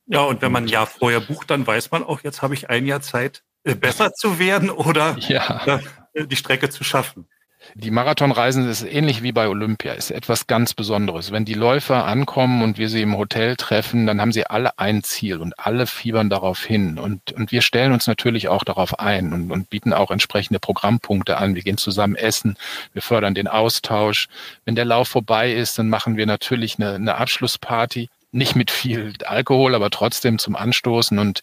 Ja, 0.07 0.21
und 0.21 0.43
wenn 0.43 0.53
man 0.53 0.65
ein 0.65 0.69
Jahr 0.69 0.87
vorher 0.87 1.21
bucht, 1.21 1.51
dann 1.51 1.67
weiß 1.67 1.91
man 1.91 2.03
auch, 2.03 2.23
jetzt 2.23 2.43
habe 2.43 2.55
ich 2.55 2.71
ein 2.71 2.87
Jahr 2.87 3.01
Zeit, 3.01 3.43
äh, 3.65 3.75
besser 3.75 4.13
zu 4.13 4.39
werden 4.39 4.71
oder 4.71 5.17
ja. 5.19 5.81
Äh, 6.13 6.27
die 6.27 6.37
Strecke 6.37 6.71
zu 6.71 6.85
schaffen. 6.85 7.27
Die 7.75 7.91
Marathonreisen 7.91 8.69
ist 8.69 8.83
ähnlich 8.83 9.23
wie 9.23 9.33
bei 9.33 9.49
Olympia, 9.49 9.95
ist 9.95 10.11
etwas 10.11 10.47
ganz 10.47 10.75
Besonderes. 10.75 11.33
Wenn 11.33 11.45
die 11.45 11.55
Läufer 11.55 12.05
ankommen 12.05 12.63
und 12.63 12.79
wir 12.79 12.89
sie 12.89 13.03
im 13.03 13.17
Hotel 13.17 13.57
treffen, 13.57 14.07
dann 14.07 14.21
haben 14.21 14.33
sie 14.33 14.47
alle 14.47 14.79
ein 14.79 15.03
Ziel 15.03 15.39
und 15.39 15.59
alle 15.59 15.87
fiebern 15.87 16.31
darauf 16.31 16.65
hin. 16.65 16.99
Und, 16.99 17.33
und 17.33 17.53
wir 17.53 17.63
stellen 17.63 17.93
uns 17.93 18.07
natürlich 18.07 18.49
auch 18.49 18.65
darauf 18.65 18.99
ein 18.99 19.33
und, 19.33 19.51
und 19.51 19.71
bieten 19.71 19.93
auch 19.93 20.11
entsprechende 20.11 20.61
Programmpunkte 20.61 21.39
an. 21.39 21.55
Wir 21.55 21.63
gehen 21.63 21.79
zusammen 21.79 22.17
essen, 22.17 22.57
wir 22.93 23.03
fördern 23.03 23.35
den 23.35 23.49
Austausch. 23.49 24.29
Wenn 24.65 24.77
der 24.77 24.85
Lauf 24.85 25.09
vorbei 25.09 25.53
ist, 25.53 25.79
dann 25.79 25.89
machen 25.89 26.17
wir 26.17 26.27
natürlich 26.27 26.79
eine, 26.79 26.95
eine 26.95 27.17
Abschlussparty 27.17 28.09
nicht 28.35 28.57
mit 28.57 28.71
viel 28.71 29.15
Alkohol, 29.25 29.75
aber 29.75 29.91
trotzdem 29.91 30.39
zum 30.39 30.57
Anstoßen. 30.57 31.19
Und 31.19 31.41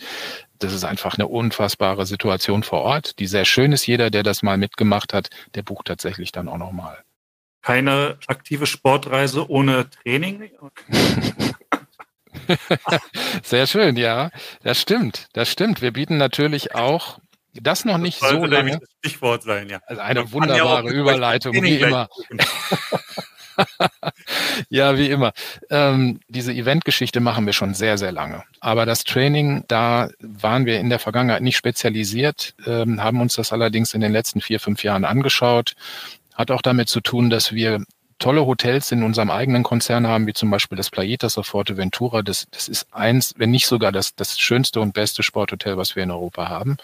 das 0.63 0.73
ist 0.73 0.83
einfach 0.83 1.15
eine 1.15 1.27
unfassbare 1.27 2.05
Situation 2.05 2.63
vor 2.63 2.81
Ort, 2.81 3.19
die 3.19 3.27
sehr 3.27 3.45
schön 3.45 3.71
ist. 3.71 3.87
Jeder, 3.87 4.09
der 4.09 4.23
das 4.23 4.43
mal 4.43 4.57
mitgemacht 4.57 5.13
hat, 5.13 5.29
der 5.55 5.63
bucht 5.63 5.87
tatsächlich 5.87 6.31
dann 6.31 6.47
auch 6.47 6.57
nochmal. 6.57 7.03
Keine 7.61 8.17
aktive 8.27 8.65
Sportreise 8.65 9.49
ohne 9.49 9.89
Training? 9.89 10.51
sehr 13.43 13.67
schön, 13.67 13.97
ja. 13.97 14.31
Das 14.63 14.81
stimmt, 14.81 15.27
das 15.33 15.49
stimmt. 15.49 15.81
Wir 15.81 15.91
bieten 15.91 16.17
natürlich 16.17 16.75
auch 16.75 17.19
das 17.53 17.85
noch 17.85 17.97
nicht 17.97 18.21
das 18.21 18.29
so 18.29 18.45
lange. 18.45 18.79
Das 18.79 18.89
Stichwort 18.99 19.43
sein, 19.43 19.69
ja. 19.69 19.79
Also 19.85 20.01
eine 20.01 20.31
wunderbare 20.31 20.87
ja 20.87 20.93
Überleitung, 20.93 21.53
wie 21.53 21.77
immer. 21.77 22.07
ja, 24.69 24.97
wie 24.97 25.09
immer. 25.09 25.33
Ähm, 25.69 26.19
diese 26.27 26.53
Eventgeschichte 26.53 27.19
machen 27.19 27.45
wir 27.45 27.53
schon 27.53 27.73
sehr, 27.73 27.97
sehr 27.97 28.11
lange. 28.11 28.43
Aber 28.59 28.85
das 28.85 29.03
Training, 29.03 29.63
da 29.67 30.09
waren 30.19 30.65
wir 30.65 30.79
in 30.79 30.89
der 30.89 30.99
Vergangenheit 30.99 31.41
nicht 31.41 31.57
spezialisiert, 31.57 32.53
ähm, 32.65 33.03
haben 33.03 33.21
uns 33.21 33.35
das 33.35 33.51
allerdings 33.51 33.93
in 33.93 34.01
den 34.01 34.11
letzten 34.11 34.41
vier, 34.41 34.59
fünf 34.59 34.83
Jahren 34.83 35.05
angeschaut. 35.05 35.73
Hat 36.33 36.51
auch 36.51 36.61
damit 36.61 36.89
zu 36.89 37.01
tun, 37.01 37.29
dass 37.29 37.53
wir 37.53 37.83
tolle 38.21 38.45
Hotels 38.45 38.91
in 38.91 39.03
unserem 39.03 39.29
eigenen 39.29 39.63
Konzern 39.63 40.07
haben, 40.07 40.27
wie 40.27 40.33
zum 40.33 40.49
Beispiel 40.49 40.77
das 40.77 40.89
Playitas 40.89 41.37
auf 41.37 41.47
Forteventura. 41.47 42.21
Das, 42.21 42.47
das 42.51 42.69
ist 42.69 42.87
eins, 42.93 43.33
wenn 43.37 43.51
nicht 43.51 43.67
sogar 43.67 43.91
das, 43.91 44.15
das 44.15 44.39
schönste 44.39 44.79
und 44.79 44.93
beste 44.93 45.23
Sporthotel, 45.23 45.75
was 45.75 45.95
wir 45.95 46.03
in 46.03 46.11
Europa 46.11 46.47
haben. 46.47 46.77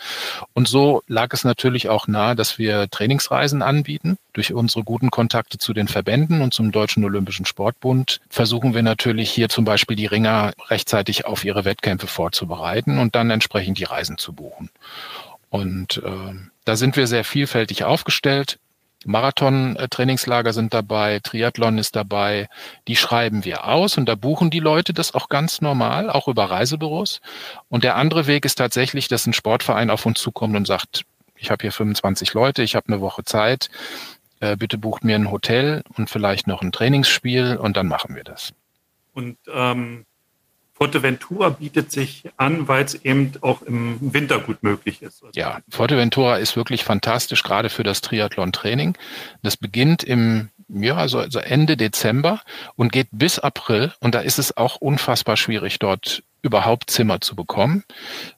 Und 0.53 0.67
so 0.67 1.03
lag 1.07 1.31
es 1.33 1.43
natürlich 1.43 1.87
auch 1.87 2.07
nahe, 2.07 2.35
dass 2.35 2.57
wir 2.57 2.89
Trainingsreisen 2.89 3.61
anbieten. 3.61 4.17
Durch 4.33 4.53
unsere 4.53 4.83
guten 4.83 5.09
Kontakte 5.11 5.57
zu 5.57 5.73
den 5.73 5.87
Verbänden 5.87 6.41
und 6.41 6.53
zum 6.53 6.71
Deutschen 6.71 7.05
Olympischen 7.05 7.45
Sportbund 7.45 8.19
versuchen 8.29 8.73
wir 8.73 8.83
natürlich 8.83 9.29
hier 9.29 9.49
zum 9.49 9.63
Beispiel 9.63 9.95
die 9.95 10.05
Ringer 10.07 10.53
rechtzeitig 10.69 11.25
auf 11.25 11.45
ihre 11.45 11.65
Wettkämpfe 11.65 12.07
vorzubereiten 12.07 12.97
und 12.97 13.15
dann 13.15 13.29
entsprechend 13.29 13.77
die 13.79 13.85
Reisen 13.85 14.17
zu 14.17 14.33
buchen. 14.33 14.69
Und 15.49 16.01
äh, 16.03 16.33
da 16.65 16.75
sind 16.75 16.97
wir 16.97 17.07
sehr 17.07 17.23
vielfältig 17.23 17.83
aufgestellt. 17.83 18.59
Marathon-Trainingslager 19.07 20.53
sind 20.53 20.73
dabei, 20.73 21.19
Triathlon 21.19 21.77
ist 21.77 21.95
dabei. 21.95 22.49
Die 22.87 22.95
schreiben 22.95 23.45
wir 23.45 23.65
aus 23.67 23.97
und 23.97 24.05
da 24.05 24.15
buchen 24.15 24.49
die 24.49 24.59
Leute 24.59 24.93
das 24.93 25.13
auch 25.13 25.29
ganz 25.29 25.61
normal, 25.61 26.09
auch 26.09 26.27
über 26.27 26.45
Reisebüros. 26.45 27.21
Und 27.69 27.83
der 27.83 27.95
andere 27.95 28.27
Weg 28.27 28.45
ist 28.45 28.55
tatsächlich, 28.55 29.07
dass 29.07 29.25
ein 29.25 29.33
Sportverein 29.33 29.89
auf 29.89 30.05
uns 30.05 30.19
zukommt 30.19 30.55
und 30.55 30.67
sagt, 30.67 31.05
ich 31.35 31.51
habe 31.51 31.61
hier 31.61 31.71
25 31.71 32.33
Leute, 32.33 32.63
ich 32.63 32.75
habe 32.75 32.87
eine 32.87 33.01
Woche 33.01 33.23
Zeit, 33.23 33.69
äh, 34.39 34.57
bitte 34.57 34.77
bucht 34.77 35.03
mir 35.03 35.15
ein 35.15 35.31
Hotel 35.31 35.83
und 35.95 36.09
vielleicht 36.09 36.47
noch 36.47 36.61
ein 36.61 36.71
Trainingsspiel 36.71 37.57
und 37.57 37.77
dann 37.77 37.87
machen 37.87 38.15
wir 38.15 38.23
das. 38.23 38.53
Und 39.13 39.37
ähm, 39.51 40.05
Forteventura 40.77 41.49
bietet 41.49 41.91
sich 41.91 42.23
an, 42.37 42.67
weil 42.67 42.85
es 42.85 42.93
eben 42.93 43.33
auch 43.41 43.63
im 43.63 43.97
Winter 44.13 44.39
gut 44.39 44.61
möglich 44.61 45.01
ist. 45.01 45.23
Ja, 45.33 45.59
Forteventura 45.69 46.37
ist 46.37 46.55
wirklich 46.55 46.83
fantastisch, 46.83 47.41
gerade 47.41 47.69
für 47.69 47.83
das 47.83 48.01
Triathlon-Training. 48.01 48.95
Das 49.41 49.57
beginnt 49.57 50.03
im 50.03 50.49
ja, 50.69 50.95
also, 50.97 51.19
also 51.19 51.39
Ende 51.39 51.77
Dezember 51.77 52.41
und 52.75 52.91
geht 52.91 53.07
bis 53.11 53.39
April. 53.39 53.93
Und 53.99 54.15
da 54.15 54.19
ist 54.19 54.37
es 54.37 54.57
auch 54.57 54.75
unfassbar 54.75 55.37
schwierig, 55.37 55.79
dort 55.79 56.23
überhaupt 56.41 56.89
Zimmer 56.89 57.21
zu 57.21 57.35
bekommen, 57.35 57.83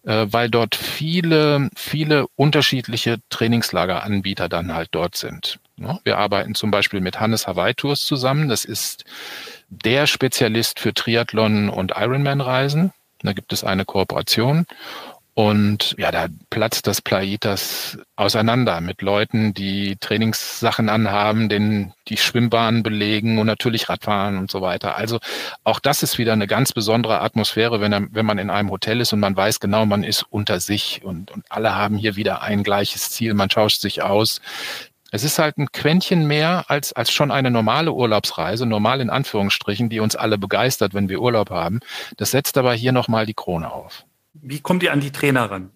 äh, 0.03 0.27
weil 0.29 0.49
dort 0.49 0.75
viele, 0.75 1.69
viele 1.75 2.27
unterschiedliche 2.35 3.19
Trainingslageranbieter 3.29 4.47
dann 4.47 4.73
halt 4.73 4.89
dort 4.91 5.15
sind. 5.15 5.59
Ja, 5.79 5.99
wir 6.03 6.17
arbeiten 6.17 6.55
zum 6.55 6.71
Beispiel 6.71 7.01
mit 7.01 7.19
Hannes 7.19 7.47
Hawaii 7.47 7.73
Tours 7.73 8.05
zusammen. 8.05 8.49
Das 8.49 8.65
ist 8.65 9.05
der 9.69 10.07
Spezialist 10.07 10.79
für 10.79 10.93
Triathlon 10.93 11.69
und 11.69 11.93
Ironman-Reisen. 11.95 12.91
Da 13.21 13.33
gibt 13.33 13.53
es 13.53 13.63
eine 13.63 13.85
Kooperation. 13.85 14.65
Und 15.39 15.95
ja, 15.97 16.11
da 16.11 16.27
platzt 16.49 16.85
das 16.85 17.01
Plaitas 17.01 17.97
auseinander 18.17 18.81
mit 18.81 19.01
Leuten, 19.01 19.53
die 19.53 19.95
Trainingssachen 19.95 20.89
anhaben, 20.89 21.47
den, 21.47 21.93
die 22.09 22.17
Schwimmbahnen 22.17 22.83
belegen 22.83 23.39
und 23.39 23.47
natürlich 23.47 23.87
Radfahren 23.87 24.37
und 24.37 24.51
so 24.51 24.59
weiter. 24.61 24.97
Also 24.97 25.19
auch 25.63 25.79
das 25.79 26.03
ist 26.03 26.17
wieder 26.17 26.33
eine 26.33 26.45
ganz 26.45 26.73
besondere 26.73 27.21
Atmosphäre, 27.21 27.79
wenn, 27.79 27.93
er, 27.93 28.07
wenn 28.11 28.25
man 28.25 28.37
in 28.37 28.49
einem 28.49 28.69
Hotel 28.69 28.99
ist 28.99 29.13
und 29.13 29.21
man 29.21 29.33
weiß 29.33 29.61
genau, 29.61 29.85
man 29.85 30.03
ist 30.03 30.25
unter 30.29 30.59
sich 30.59 31.05
und, 31.05 31.31
und 31.31 31.45
alle 31.47 31.73
haben 31.73 31.95
hier 31.95 32.17
wieder 32.17 32.41
ein 32.41 32.61
gleiches 32.61 33.09
Ziel. 33.11 33.33
Man 33.33 33.47
tauscht 33.47 33.79
sich 33.79 34.01
aus. 34.01 34.41
Es 35.11 35.23
ist 35.23 35.39
halt 35.39 35.57
ein 35.57 35.71
Quäntchen 35.71 36.27
mehr 36.27 36.65
als, 36.67 36.93
als 36.93 37.11
schon 37.11 37.31
eine 37.31 37.51
normale 37.51 37.91
Urlaubsreise, 37.91 38.65
normal 38.65 39.01
in 39.01 39.09
Anführungsstrichen, 39.09 39.89
die 39.89 39.99
uns 39.99 40.15
alle 40.15 40.37
begeistert, 40.37 40.93
wenn 40.93 41.09
wir 41.09 41.21
Urlaub 41.21 41.49
haben. 41.49 41.79
Das 42.17 42.31
setzt 42.31 42.57
aber 42.57 42.73
hier 42.73 42.91
nochmal 42.91 43.25
die 43.25 43.33
Krone 43.33 43.71
auf. 43.71 44.05
Wie 44.33 44.59
kommt 44.59 44.83
ihr 44.83 44.93
an 44.93 45.01
die 45.01 45.11
Trainer 45.11 45.49
ran? 45.49 45.71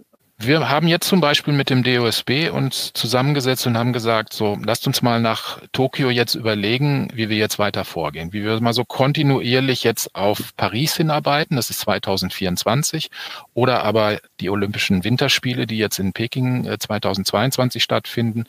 Wir 0.46 0.68
haben 0.68 0.88
jetzt 0.88 1.08
zum 1.08 1.22
Beispiel 1.22 1.54
mit 1.54 1.70
dem 1.70 1.84
DOSB 1.84 2.50
uns 2.52 2.92
zusammengesetzt 2.94 3.66
und 3.66 3.78
haben 3.78 3.94
gesagt, 3.94 4.34
so, 4.34 4.58
lasst 4.66 4.86
uns 4.88 5.02
mal 5.02 5.22
nach 5.22 5.62
Tokio 5.72 6.10
jetzt 6.10 6.36
überlegen, 6.36 7.08
wie 7.14 7.30
wir 7.30 7.38
jetzt 7.38 7.60
weiter 7.60 7.86
vorgehen, 7.86 8.34
wie 8.34 8.44
wir 8.44 8.60
mal 8.60 8.74
so 8.74 8.84
kontinuierlich 8.84 9.84
jetzt 9.84 10.14
auf 10.16 10.54
Paris 10.58 10.98
hinarbeiten, 10.98 11.56
das 11.56 11.70
ist 11.70 11.82
2024, 11.82 13.10
oder 13.54 13.84
aber 13.84 14.20
die 14.42 14.50
Olympischen 14.50 15.04
Winterspiele, 15.06 15.66
die 15.66 15.78
jetzt 15.78 16.00
in 16.00 16.12
Peking 16.12 16.68
2022 16.78 17.80
äh, 17.80 17.84
stattfinden, 17.84 18.44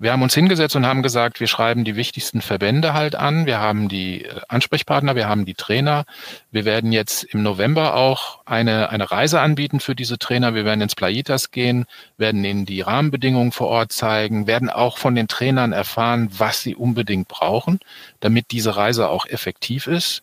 Wir 0.00 0.12
haben 0.12 0.22
uns 0.22 0.32
hingesetzt 0.32 0.74
und 0.76 0.86
haben 0.86 1.02
gesagt, 1.02 1.40
wir 1.40 1.46
schreiben 1.46 1.84
die 1.84 1.94
wichtigsten 1.94 2.40
Verbände 2.40 2.94
halt 2.94 3.16
an. 3.16 3.44
Wir 3.44 3.60
haben 3.60 3.90
die 3.90 4.24
äh, 4.24 4.40
Ansprechpartner, 4.48 5.14
wir 5.14 5.28
haben 5.28 5.44
die 5.44 5.52
Trainer. 5.52 6.06
Wir 6.50 6.64
werden 6.64 6.90
jetzt 6.90 7.22
im 7.22 7.42
November 7.42 7.94
auch 7.94 8.40
eine, 8.46 8.88
eine 8.88 9.10
Reise 9.10 9.42
anbieten 9.42 9.78
für 9.78 9.94
diese 9.94 10.18
Trainer. 10.18 10.54
Wir 10.54 10.64
werden 10.64 10.80
ins 10.80 10.94
Playitas 10.94 11.50
gehen, 11.50 11.84
werden 12.16 12.42
ihnen 12.46 12.64
die 12.64 12.80
Rahmenbedingungen 12.80 13.52
vor 13.52 13.68
Ort 13.68 13.92
zeigen, 13.92 14.46
werden 14.46 14.70
auch 14.70 14.96
von 14.96 15.14
den 15.14 15.28
Trainern 15.28 15.72
erfahren, 15.72 16.30
was 16.32 16.62
sie 16.62 16.74
unbedingt 16.74 17.28
brauchen, 17.28 17.78
damit 18.20 18.52
diese 18.52 18.76
Reise 18.76 19.10
auch 19.10 19.26
effektiv 19.26 19.86
ist. 19.86 20.22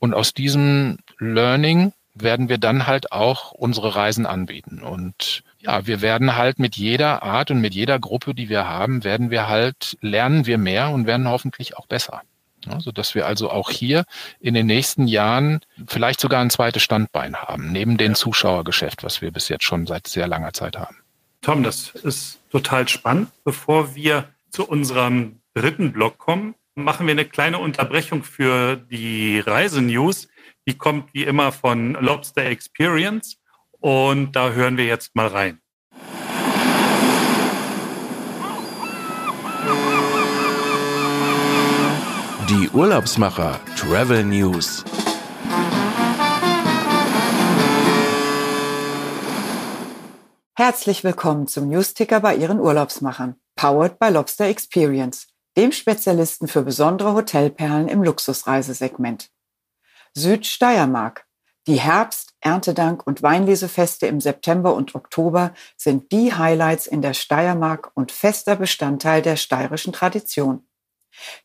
Und 0.00 0.12
aus 0.12 0.34
diesem 0.34 0.98
Learning 1.18 1.94
werden 2.14 2.50
wir 2.50 2.58
dann 2.58 2.86
halt 2.86 3.10
auch 3.10 3.52
unsere 3.52 3.96
Reisen 3.96 4.26
anbieten. 4.26 4.82
Und 4.82 5.44
ja, 5.64 5.86
wir 5.86 6.02
werden 6.02 6.36
halt 6.36 6.58
mit 6.58 6.76
jeder 6.76 7.22
Art 7.22 7.50
und 7.50 7.60
mit 7.60 7.74
jeder 7.74 7.98
Gruppe, 7.98 8.34
die 8.34 8.48
wir 8.48 8.68
haben, 8.68 9.02
werden 9.02 9.30
wir 9.30 9.48
halt, 9.48 9.96
lernen 10.00 10.46
wir 10.46 10.58
mehr 10.58 10.90
und 10.90 11.06
werden 11.06 11.28
hoffentlich 11.28 11.76
auch 11.76 11.86
besser. 11.86 12.22
Ja, 12.66 12.80
so 12.80 12.92
dass 12.92 13.14
wir 13.14 13.26
also 13.26 13.50
auch 13.50 13.70
hier 13.70 14.04
in 14.40 14.54
den 14.54 14.66
nächsten 14.66 15.06
Jahren 15.06 15.60
vielleicht 15.86 16.20
sogar 16.20 16.40
ein 16.40 16.50
zweites 16.50 16.82
Standbein 16.82 17.36
haben, 17.36 17.72
neben 17.72 17.98
dem 17.98 18.14
Zuschauergeschäft, 18.14 19.02
was 19.02 19.20
wir 19.20 19.30
bis 19.32 19.48
jetzt 19.48 19.64
schon 19.64 19.86
seit 19.86 20.06
sehr 20.06 20.26
langer 20.26 20.52
Zeit 20.54 20.78
haben. 20.78 20.96
Tom, 21.42 21.62
das 21.62 21.90
ist 21.90 22.40
total 22.50 22.88
spannend. 22.88 23.28
Bevor 23.44 23.94
wir 23.94 24.28
zu 24.48 24.66
unserem 24.66 25.40
dritten 25.52 25.92
Block 25.92 26.16
kommen, 26.16 26.54
machen 26.74 27.06
wir 27.06 27.12
eine 27.12 27.26
kleine 27.26 27.58
Unterbrechung 27.58 28.24
für 28.24 28.76
die 28.76 29.40
Reisenews. 29.40 30.28
Die 30.66 30.74
kommt 30.74 31.12
wie 31.12 31.24
immer 31.24 31.52
von 31.52 31.92
Lobster 31.92 32.44
Experience 32.46 33.36
und 33.84 34.32
da 34.32 34.52
hören 34.52 34.78
wir 34.78 34.86
jetzt 34.86 35.14
mal 35.14 35.26
rein. 35.26 35.60
Die 42.48 42.70
Urlaubsmacher 42.70 43.60
Travel 43.76 44.24
News. 44.24 44.84
Herzlich 50.56 51.04
willkommen 51.04 51.46
zum 51.46 51.68
Newsticker 51.68 52.20
bei 52.20 52.36
Ihren 52.36 52.60
Urlaubsmachern, 52.60 53.34
powered 53.54 53.98
by 53.98 54.08
Lobster 54.08 54.46
Experience, 54.46 55.26
dem 55.58 55.72
Spezialisten 55.72 56.48
für 56.48 56.62
besondere 56.62 57.12
Hotelperlen 57.12 57.88
im 57.88 58.02
Luxusreisesegment. 58.02 59.28
Südsteiermark. 60.14 61.26
Die 61.66 61.80
Herbst-, 61.80 62.34
Erntedank- 62.42 63.06
und 63.06 63.22
Weinlesefeste 63.22 64.06
im 64.06 64.20
September 64.20 64.74
und 64.74 64.94
Oktober 64.94 65.54
sind 65.76 66.12
die 66.12 66.34
Highlights 66.34 66.86
in 66.86 67.00
der 67.00 67.14
Steiermark 67.14 67.90
und 67.94 68.12
fester 68.12 68.56
Bestandteil 68.56 69.22
der 69.22 69.36
steirischen 69.36 69.92
Tradition. 69.92 70.66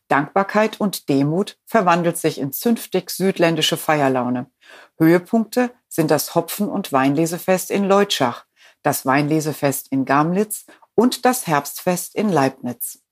Dankbarkeit 0.08 0.80
und 0.80 1.08
Demut 1.08 1.58
verwandelt 1.64 2.18
sich 2.18 2.38
in 2.38 2.52
zünftig 2.52 3.10
südländische 3.10 3.76
Feierlaune. 3.76 4.50
Höhepunkte 4.98 5.70
sind 5.88 6.10
das 6.10 6.34
Hopfen- 6.34 6.68
und 6.68 6.92
Weinlesefest 6.92 7.70
in 7.70 7.84
Leutschach, 7.84 8.44
das 8.82 9.06
Weinlesefest 9.06 9.88
in 9.90 10.04
Gamlitz 10.04 10.66
und 10.94 11.24
das 11.24 11.46
Herbstfest 11.46 12.14
in 12.14 12.28
Leibniz. 12.28 13.02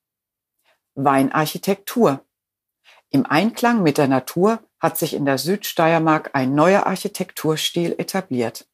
Weinarchitektur. 0.94 2.24
Im 3.10 3.24
Einklang 3.24 3.82
mit 3.82 3.96
der 3.96 4.08
Natur 4.08 4.60
hat 4.80 4.98
sich 4.98 5.14
in 5.14 5.24
der 5.24 5.38
Südsteiermark 5.38 6.30
ein 6.34 6.54
neuer 6.54 6.86
Architekturstil 6.86 7.94
etabliert. 7.98 8.66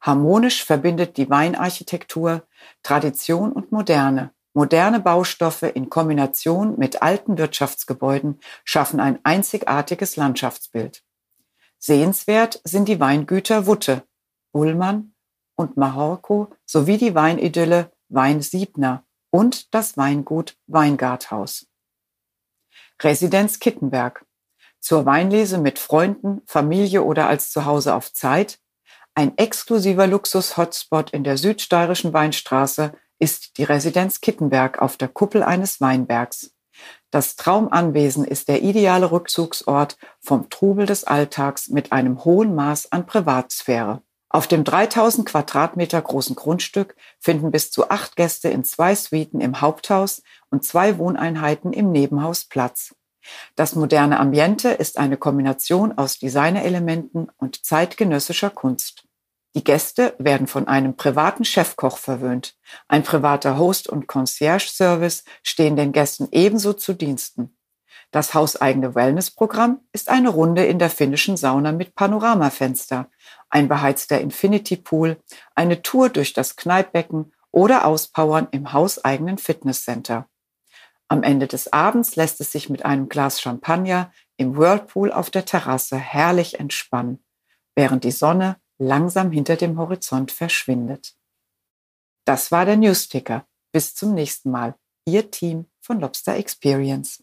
Harmonisch 0.00 0.64
verbindet 0.64 1.16
die 1.16 1.28
Weinarchitektur 1.30 2.46
Tradition 2.82 3.52
und 3.52 3.72
Moderne. 3.72 4.32
Moderne 4.54 5.00
Baustoffe 5.00 5.64
in 5.74 5.90
Kombination 5.90 6.78
mit 6.78 7.02
alten 7.02 7.36
Wirtschaftsgebäuden 7.36 8.40
schaffen 8.64 9.00
ein 9.00 9.18
einzigartiges 9.22 10.16
Landschaftsbild. 10.16 11.02
Sehenswert 11.78 12.60
sind 12.64 12.88
die 12.88 12.98
Weingüter 12.98 13.66
Wutte, 13.66 14.02
Ullmann 14.52 15.14
und 15.56 15.76
Mahorko 15.76 16.50
sowie 16.64 16.96
die 16.96 17.14
Weinidylle 17.14 17.92
Wein 18.08 18.40
Siebner 18.40 19.04
und 19.30 19.74
das 19.74 19.96
Weingut 19.96 20.56
Weingarthaus. 20.66 21.66
Residenz 23.02 23.58
Kittenberg. 23.60 24.25
Zur 24.86 25.04
Weinlese 25.04 25.58
mit 25.58 25.80
Freunden, 25.80 26.42
Familie 26.46 27.02
oder 27.02 27.26
als 27.26 27.50
Zuhause 27.50 27.92
auf 27.92 28.12
Zeit. 28.12 28.60
Ein 29.16 29.36
exklusiver 29.36 30.06
Luxus-Hotspot 30.06 31.10
in 31.10 31.24
der 31.24 31.38
südsteirischen 31.38 32.12
Weinstraße 32.12 32.92
ist 33.18 33.58
die 33.58 33.64
Residenz 33.64 34.20
Kittenberg 34.20 34.80
auf 34.80 34.96
der 34.96 35.08
Kuppel 35.08 35.42
eines 35.42 35.80
Weinbergs. 35.80 36.54
Das 37.10 37.34
Traumanwesen 37.34 38.24
ist 38.24 38.46
der 38.46 38.62
ideale 38.62 39.10
Rückzugsort 39.10 39.96
vom 40.20 40.50
Trubel 40.50 40.86
des 40.86 41.02
Alltags 41.02 41.66
mit 41.66 41.90
einem 41.90 42.24
hohen 42.24 42.54
Maß 42.54 42.92
an 42.92 43.06
Privatsphäre. 43.06 44.02
Auf 44.28 44.46
dem 44.46 44.62
3000 44.62 45.26
Quadratmeter 45.28 46.00
großen 46.00 46.36
Grundstück 46.36 46.94
finden 47.18 47.50
bis 47.50 47.72
zu 47.72 47.90
acht 47.90 48.14
Gäste 48.14 48.50
in 48.50 48.62
zwei 48.62 48.94
Suiten 48.94 49.40
im 49.40 49.60
Haupthaus 49.60 50.22
und 50.50 50.62
zwei 50.62 50.96
Wohneinheiten 50.98 51.72
im 51.72 51.90
Nebenhaus 51.90 52.44
Platz. 52.44 52.94
Das 53.54 53.74
moderne 53.74 54.20
Ambiente 54.20 54.70
ist 54.70 54.98
eine 54.98 55.16
Kombination 55.16 55.96
aus 55.96 56.18
Designerelementen 56.18 57.30
und 57.38 57.64
zeitgenössischer 57.64 58.50
Kunst. 58.50 59.04
Die 59.54 59.64
Gäste 59.64 60.14
werden 60.18 60.46
von 60.46 60.68
einem 60.68 60.96
privaten 60.96 61.44
Chefkoch 61.44 61.96
verwöhnt. 61.96 62.56
Ein 62.88 63.02
privater 63.02 63.56
Host 63.56 63.88
und 63.88 64.06
Concierge-Service 64.06 65.24
stehen 65.42 65.76
den 65.76 65.92
Gästen 65.92 66.28
ebenso 66.30 66.74
zu 66.74 66.92
Diensten. 66.92 67.56
Das 68.10 68.34
hauseigene 68.34 68.94
Wellnessprogramm 68.94 69.80
ist 69.92 70.10
eine 70.10 70.28
Runde 70.28 70.66
in 70.66 70.78
der 70.78 70.90
finnischen 70.90 71.36
Sauna 71.36 71.72
mit 71.72 71.94
Panoramafenster, 71.94 73.08
ein 73.48 73.68
beheizter 73.68 74.20
Infinity 74.20 74.76
Pool, 74.76 75.16
eine 75.54 75.82
Tour 75.82 76.10
durch 76.10 76.32
das 76.32 76.56
Kneippbecken 76.56 77.32
oder 77.50 77.86
Auspowern 77.86 78.48
im 78.50 78.74
hauseigenen 78.74 79.38
Fitnesscenter. 79.38 80.28
Am 81.08 81.22
Ende 81.22 81.46
des 81.46 81.72
Abends 81.72 82.16
lässt 82.16 82.40
es 82.40 82.52
sich 82.52 82.68
mit 82.68 82.84
einem 82.84 83.08
Glas 83.08 83.40
Champagner 83.40 84.12
im 84.36 84.56
Whirlpool 84.56 85.12
auf 85.12 85.30
der 85.30 85.44
Terrasse 85.44 85.96
herrlich 85.96 86.58
entspannen, 86.58 87.24
während 87.74 88.04
die 88.04 88.10
Sonne 88.10 88.56
langsam 88.78 89.30
hinter 89.30 89.56
dem 89.56 89.78
Horizont 89.78 90.32
verschwindet. 90.32 91.14
Das 92.24 92.50
war 92.50 92.64
der 92.64 92.76
Newsticker. 92.76 93.46
Bis 93.72 93.94
zum 93.94 94.14
nächsten 94.14 94.50
Mal. 94.50 94.74
Ihr 95.06 95.30
Team 95.30 95.66
von 95.80 96.00
Lobster 96.00 96.34
Experience. 96.34 97.22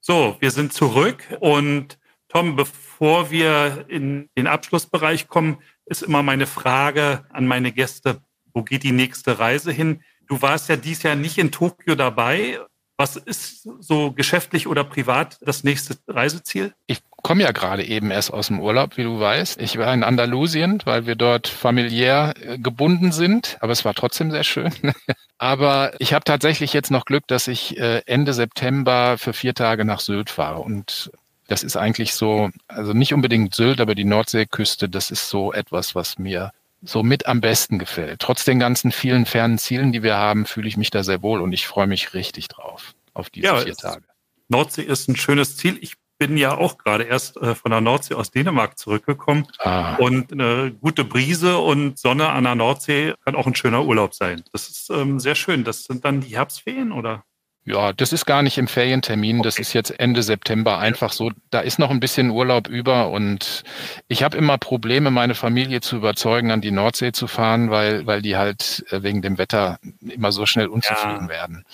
So, 0.00 0.36
wir 0.40 0.50
sind 0.50 0.72
zurück 0.72 1.24
und 1.40 1.98
Tom, 2.28 2.54
bevor 2.54 3.30
wir 3.30 3.86
in 3.88 4.28
den 4.36 4.46
Abschlussbereich 4.46 5.28
kommen, 5.28 5.58
ist 5.86 6.02
immer 6.02 6.22
meine 6.22 6.46
Frage 6.46 7.24
an 7.30 7.46
meine 7.46 7.72
Gäste, 7.72 8.22
wo 8.52 8.62
geht 8.62 8.82
die 8.82 8.92
nächste 8.92 9.38
Reise 9.38 9.72
hin? 9.72 10.02
Du 10.26 10.40
warst 10.40 10.68
ja 10.68 10.76
dieses 10.76 11.02
Jahr 11.02 11.16
nicht 11.16 11.38
in 11.38 11.50
Tokio 11.50 11.96
dabei. 11.96 12.60
Was 13.00 13.16
ist 13.16 13.66
so 13.80 14.12
geschäftlich 14.12 14.66
oder 14.66 14.84
privat 14.84 15.38
das 15.40 15.64
nächste 15.64 15.96
Reiseziel? 16.06 16.74
Ich 16.86 17.00
komme 17.22 17.44
ja 17.44 17.50
gerade 17.50 17.82
eben 17.82 18.10
erst 18.10 18.30
aus 18.30 18.48
dem 18.48 18.60
Urlaub, 18.60 18.98
wie 18.98 19.04
du 19.04 19.18
weißt. 19.18 19.58
Ich 19.58 19.78
war 19.78 19.94
in 19.94 20.04
Andalusien, 20.04 20.82
weil 20.84 21.06
wir 21.06 21.14
dort 21.14 21.48
familiär 21.48 22.34
äh, 22.38 22.58
gebunden 22.58 23.10
sind, 23.10 23.56
aber 23.60 23.72
es 23.72 23.86
war 23.86 23.94
trotzdem 23.94 24.30
sehr 24.30 24.44
schön. 24.44 24.70
aber 25.38 25.94
ich 25.98 26.12
habe 26.12 26.24
tatsächlich 26.24 26.74
jetzt 26.74 26.90
noch 26.90 27.06
Glück, 27.06 27.26
dass 27.26 27.48
ich 27.48 27.78
äh, 27.78 28.02
Ende 28.04 28.34
September 28.34 29.16
für 29.16 29.32
vier 29.32 29.54
Tage 29.54 29.86
nach 29.86 30.00
Sylt 30.00 30.28
fahre 30.28 30.60
und 30.60 31.10
das 31.48 31.62
ist 31.62 31.78
eigentlich 31.78 32.12
so, 32.12 32.50
also 32.68 32.92
nicht 32.92 33.14
unbedingt 33.14 33.54
Sylt, 33.54 33.80
aber 33.80 33.94
die 33.94 34.04
Nordseeküste, 34.04 34.90
das 34.90 35.10
ist 35.10 35.30
so 35.30 35.54
etwas, 35.54 35.94
was 35.94 36.18
mir 36.18 36.52
so 36.82 37.02
mit 37.02 37.26
am 37.26 37.40
besten 37.40 37.78
gefällt. 37.78 38.20
Trotz 38.20 38.44
den 38.44 38.58
ganzen 38.58 38.92
vielen 38.92 39.26
fernen 39.26 39.58
Zielen, 39.58 39.92
die 39.92 40.02
wir 40.02 40.16
haben, 40.16 40.46
fühle 40.46 40.68
ich 40.68 40.76
mich 40.76 40.90
da 40.90 41.02
sehr 41.02 41.22
wohl 41.22 41.40
und 41.40 41.52
ich 41.52 41.66
freue 41.66 41.86
mich 41.86 42.14
richtig 42.14 42.48
drauf, 42.48 42.94
auf 43.14 43.30
diese 43.30 43.46
ja, 43.46 43.56
vier 43.58 43.76
Tage. 43.76 44.04
Nordsee 44.48 44.82
ist 44.82 45.08
ein 45.08 45.16
schönes 45.16 45.56
Ziel. 45.56 45.78
Ich 45.80 45.94
bin 46.18 46.36
ja 46.36 46.56
auch 46.56 46.76
gerade 46.76 47.04
erst 47.04 47.38
äh, 47.38 47.54
von 47.54 47.70
der 47.70 47.80
Nordsee 47.80 48.14
aus 48.14 48.30
Dänemark 48.30 48.78
zurückgekommen. 48.78 49.46
Ah. 49.58 49.96
Und 49.96 50.32
eine 50.32 50.70
gute 50.70 51.02
Brise 51.04 51.58
und 51.58 51.98
Sonne 51.98 52.28
an 52.28 52.44
der 52.44 52.54
Nordsee 52.54 53.14
kann 53.24 53.34
auch 53.34 53.46
ein 53.46 53.54
schöner 53.54 53.84
Urlaub 53.84 54.14
sein. 54.14 54.42
Das 54.52 54.68
ist 54.68 54.90
ähm, 54.90 55.18
sehr 55.18 55.34
schön. 55.34 55.64
Das 55.64 55.84
sind 55.84 56.04
dann 56.04 56.20
die 56.20 56.36
Herbstferien, 56.36 56.92
oder? 56.92 57.24
Ja, 57.64 57.92
das 57.92 58.12
ist 58.12 58.24
gar 58.24 58.42
nicht 58.42 58.56
im 58.56 58.68
Ferientermin. 58.68 59.40
Okay. 59.40 59.44
Das 59.44 59.58
ist 59.58 59.74
jetzt 59.74 59.90
Ende 60.00 60.22
September 60.22 60.78
einfach 60.78 61.12
so. 61.12 61.30
Da 61.50 61.60
ist 61.60 61.78
noch 61.78 61.90
ein 61.90 62.00
bisschen 62.00 62.30
Urlaub 62.30 62.68
über 62.68 63.10
und 63.10 63.64
ich 64.08 64.22
habe 64.22 64.36
immer 64.38 64.56
Probleme, 64.56 65.10
meine 65.10 65.34
Familie 65.34 65.80
zu 65.80 65.96
überzeugen, 65.96 66.50
an 66.50 66.62
die 66.62 66.70
Nordsee 66.70 67.12
zu 67.12 67.26
fahren, 67.26 67.70
weil, 67.70 68.06
weil 68.06 68.22
die 68.22 68.36
halt 68.36 68.84
äh, 68.90 69.02
wegen 69.02 69.20
dem 69.20 69.36
Wetter 69.36 69.78
immer 70.00 70.32
so 70.32 70.46
schnell 70.46 70.68
unzufrieden 70.68 71.24
ja. 71.24 71.28
werden. 71.28 71.64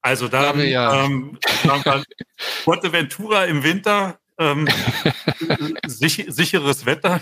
Also 0.00 0.28
da 0.28 0.46
haben 0.46 0.60
wir 0.60 0.68
ja. 0.68 1.04
ähm, 1.04 1.38
Fuerteventura 2.36 3.44
im 3.44 3.62
Winter, 3.62 4.18
ähm, 4.38 4.66
sich, 5.86 6.24
sicheres 6.28 6.86
Wetter, 6.86 7.20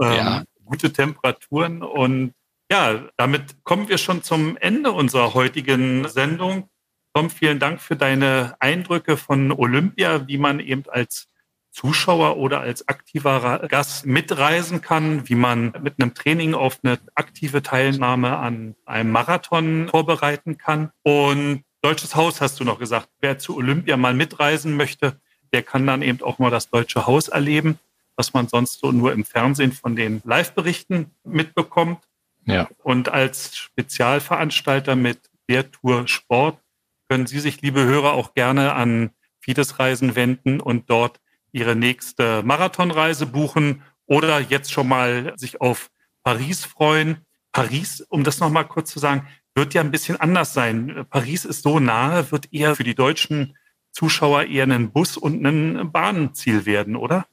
ähm, 0.00 0.12
ja. 0.12 0.42
gute 0.64 0.92
Temperaturen 0.92 1.82
und 1.82 2.32
Ja, 2.70 3.08
damit 3.16 3.64
kommen 3.64 3.88
wir 3.88 3.98
schon 3.98 4.22
zum 4.22 4.56
Ende 4.58 4.92
unserer 4.92 5.34
heutigen 5.34 6.08
Sendung. 6.08 6.68
Tom, 7.14 7.30
vielen 7.30 7.58
Dank 7.58 7.80
für 7.80 7.96
deine 7.96 8.56
Eindrücke 8.60 9.16
von 9.16 9.52
Olympia, 9.52 10.28
wie 10.28 10.38
man 10.38 10.60
eben 10.60 10.84
als 10.88 11.28
Zuschauer 11.70 12.36
oder 12.36 12.60
als 12.60 12.86
aktiver 12.88 13.66
Gast 13.68 14.04
mitreisen 14.04 14.82
kann, 14.82 15.28
wie 15.28 15.34
man 15.34 15.72
mit 15.82 15.94
einem 15.98 16.12
Training 16.12 16.54
auf 16.54 16.78
eine 16.82 16.98
aktive 17.14 17.62
Teilnahme 17.62 18.36
an 18.36 18.74
einem 18.84 19.12
Marathon 19.12 19.88
vorbereiten 19.88 20.58
kann. 20.58 20.90
Und 21.02 21.64
Deutsches 21.80 22.16
Haus 22.16 22.40
hast 22.40 22.58
du 22.58 22.64
noch 22.64 22.80
gesagt. 22.80 23.08
Wer 23.20 23.38
zu 23.38 23.56
Olympia 23.56 23.96
mal 23.96 24.12
mitreisen 24.12 24.76
möchte, 24.76 25.20
der 25.52 25.62
kann 25.62 25.86
dann 25.86 26.02
eben 26.02 26.22
auch 26.22 26.40
mal 26.40 26.50
das 26.50 26.70
Deutsche 26.70 27.06
Haus 27.06 27.28
erleben, 27.28 27.78
was 28.16 28.34
man 28.34 28.48
sonst 28.48 28.80
so 28.80 28.90
nur 28.90 29.12
im 29.12 29.24
Fernsehen 29.24 29.72
von 29.72 29.94
den 29.94 30.20
Live-Berichten 30.24 31.12
mitbekommt. 31.22 32.07
Ja. 32.54 32.68
Und 32.82 33.08
als 33.08 33.56
Spezialveranstalter 33.56 34.96
mit 34.96 35.20
der 35.48 35.70
Tour 35.70 36.08
Sport 36.08 36.60
können 37.08 37.26
Sie 37.26 37.40
sich, 37.40 37.62
liebe 37.62 37.84
Hörer, 37.84 38.12
auch 38.12 38.34
gerne 38.34 38.74
an 38.74 39.10
Fides 39.40 39.78
Reisen 39.78 40.14
wenden 40.14 40.60
und 40.60 40.90
dort 40.90 41.20
ihre 41.52 41.74
nächste 41.74 42.42
Marathonreise 42.42 43.26
buchen 43.26 43.82
oder 44.06 44.40
jetzt 44.40 44.72
schon 44.72 44.88
mal 44.88 45.32
sich 45.36 45.60
auf 45.60 45.90
Paris 46.22 46.64
freuen. 46.64 47.24
Paris, 47.52 48.00
um 48.02 48.24
das 48.24 48.40
nochmal 48.40 48.66
kurz 48.66 48.90
zu 48.90 48.98
sagen, 48.98 49.26
wird 49.54 49.74
ja 49.74 49.80
ein 49.80 49.90
bisschen 49.90 50.20
anders 50.20 50.52
sein. 50.52 51.06
Paris 51.10 51.44
ist 51.44 51.62
so 51.62 51.80
nahe, 51.80 52.30
wird 52.30 52.52
eher 52.52 52.76
für 52.76 52.84
die 52.84 52.94
deutschen 52.94 53.56
Zuschauer 53.92 54.44
eher 54.44 54.64
ein 54.64 54.92
Bus 54.92 55.16
und 55.16 55.44
ein 55.44 55.90
Bahnziel 55.90 56.66
werden, 56.66 56.96
oder? 56.96 57.26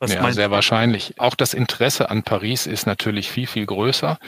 Ja, 0.00 0.06
Was 0.06 0.14
ja 0.14 0.32
sehr 0.32 0.50
wahrscheinlich. 0.50 1.14
Auch 1.18 1.34
das 1.34 1.52
Interesse 1.52 2.08
an 2.08 2.22
Paris 2.22 2.66
ist 2.66 2.86
natürlich 2.86 3.30
viel, 3.30 3.46
viel 3.46 3.66
größer. 3.66 4.18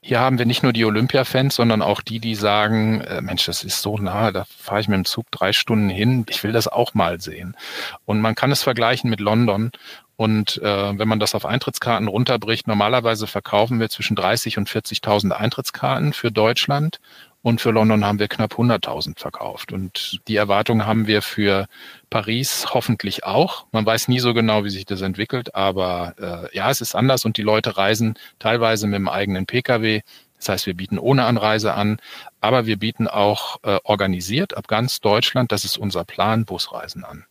Hier 0.00 0.20
haben 0.20 0.38
wir 0.38 0.46
nicht 0.46 0.62
nur 0.62 0.72
die 0.72 0.84
Olympia-Fans, 0.84 1.56
sondern 1.56 1.82
auch 1.82 2.00
die, 2.00 2.20
die 2.20 2.36
sagen, 2.36 3.00
äh, 3.00 3.20
Mensch, 3.20 3.46
das 3.46 3.64
ist 3.64 3.82
so 3.82 3.98
nah, 3.98 4.30
da 4.30 4.44
fahre 4.56 4.80
ich 4.80 4.86
mit 4.86 4.98
dem 4.98 5.04
Zug 5.04 5.26
drei 5.32 5.52
Stunden 5.52 5.88
hin, 5.88 6.24
ich 6.28 6.44
will 6.44 6.52
das 6.52 6.68
auch 6.68 6.94
mal 6.94 7.20
sehen. 7.20 7.56
Und 8.04 8.20
man 8.20 8.36
kann 8.36 8.52
es 8.52 8.62
vergleichen 8.62 9.10
mit 9.10 9.18
London. 9.18 9.72
Und 10.14 10.62
äh, 10.62 10.98
wenn 10.98 11.08
man 11.08 11.18
das 11.18 11.34
auf 11.34 11.44
Eintrittskarten 11.44 12.06
runterbricht, 12.06 12.68
normalerweise 12.68 13.26
verkaufen 13.26 13.80
wir 13.80 13.88
zwischen 13.88 14.14
30 14.14 14.58
und 14.58 14.68
40.000 14.68 15.32
Eintrittskarten 15.32 16.12
für 16.12 16.30
Deutschland 16.30 17.00
und 17.46 17.60
für 17.60 17.70
London 17.70 18.04
haben 18.04 18.18
wir 18.18 18.26
knapp 18.26 18.54
100.000 18.54 19.20
verkauft. 19.20 19.70
Und 19.70 20.20
die 20.26 20.34
Erwartungen 20.34 20.84
haben 20.84 21.06
wir 21.06 21.22
für 21.22 21.68
Paris 22.10 22.74
hoffentlich 22.74 23.22
auch. 23.22 23.68
Man 23.70 23.86
weiß 23.86 24.08
nie 24.08 24.18
so 24.18 24.34
genau, 24.34 24.64
wie 24.64 24.70
sich 24.70 24.84
das 24.84 25.00
entwickelt, 25.00 25.54
aber 25.54 26.16
äh, 26.50 26.56
ja, 26.56 26.72
es 26.72 26.80
ist 26.80 26.96
anders 26.96 27.24
und 27.24 27.36
die 27.36 27.42
Leute 27.42 27.76
reisen 27.76 28.18
teilweise 28.40 28.88
mit 28.88 28.96
dem 28.96 29.08
eigenen 29.08 29.46
Pkw. 29.46 30.00
Das 30.38 30.48
heißt, 30.48 30.66
wir 30.66 30.74
bieten 30.74 30.98
ohne 30.98 31.24
Anreise 31.24 31.74
an, 31.74 31.98
aber 32.40 32.66
wir 32.66 32.80
bieten 32.80 33.06
auch 33.06 33.58
äh, 33.62 33.78
organisiert 33.84 34.56
ab 34.56 34.66
ganz 34.66 35.00
Deutschland, 35.00 35.52
das 35.52 35.64
ist 35.64 35.78
unser 35.78 36.04
Plan, 36.04 36.46
Busreisen 36.46 37.04
an. 37.04 37.26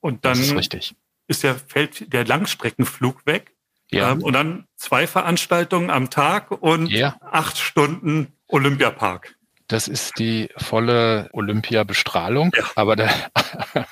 Und 0.00 0.24
dann 0.24 0.36
das 0.36 0.48
ist, 0.48 0.56
richtig. 0.56 0.96
ist 1.28 1.44
der, 1.44 1.54
fällt 1.54 2.12
der 2.12 2.26
Langstreckenflug 2.26 3.24
weg. 3.24 3.52
Ja. 3.92 4.10
Ähm, 4.10 4.22
und 4.24 4.32
dann 4.32 4.66
zwei 4.74 5.06
Veranstaltungen 5.06 5.90
am 5.90 6.10
Tag 6.10 6.50
und 6.50 6.88
ja. 6.90 7.14
acht 7.20 7.56
Stunden 7.56 8.32
Olympiapark. 8.48 9.33
Das 9.68 9.88
ist 9.88 10.18
die 10.18 10.50
volle 10.58 11.30
Olympiabestrahlung, 11.32 12.52
ja. 12.54 12.64
aber, 12.74 12.96
der, 12.96 13.10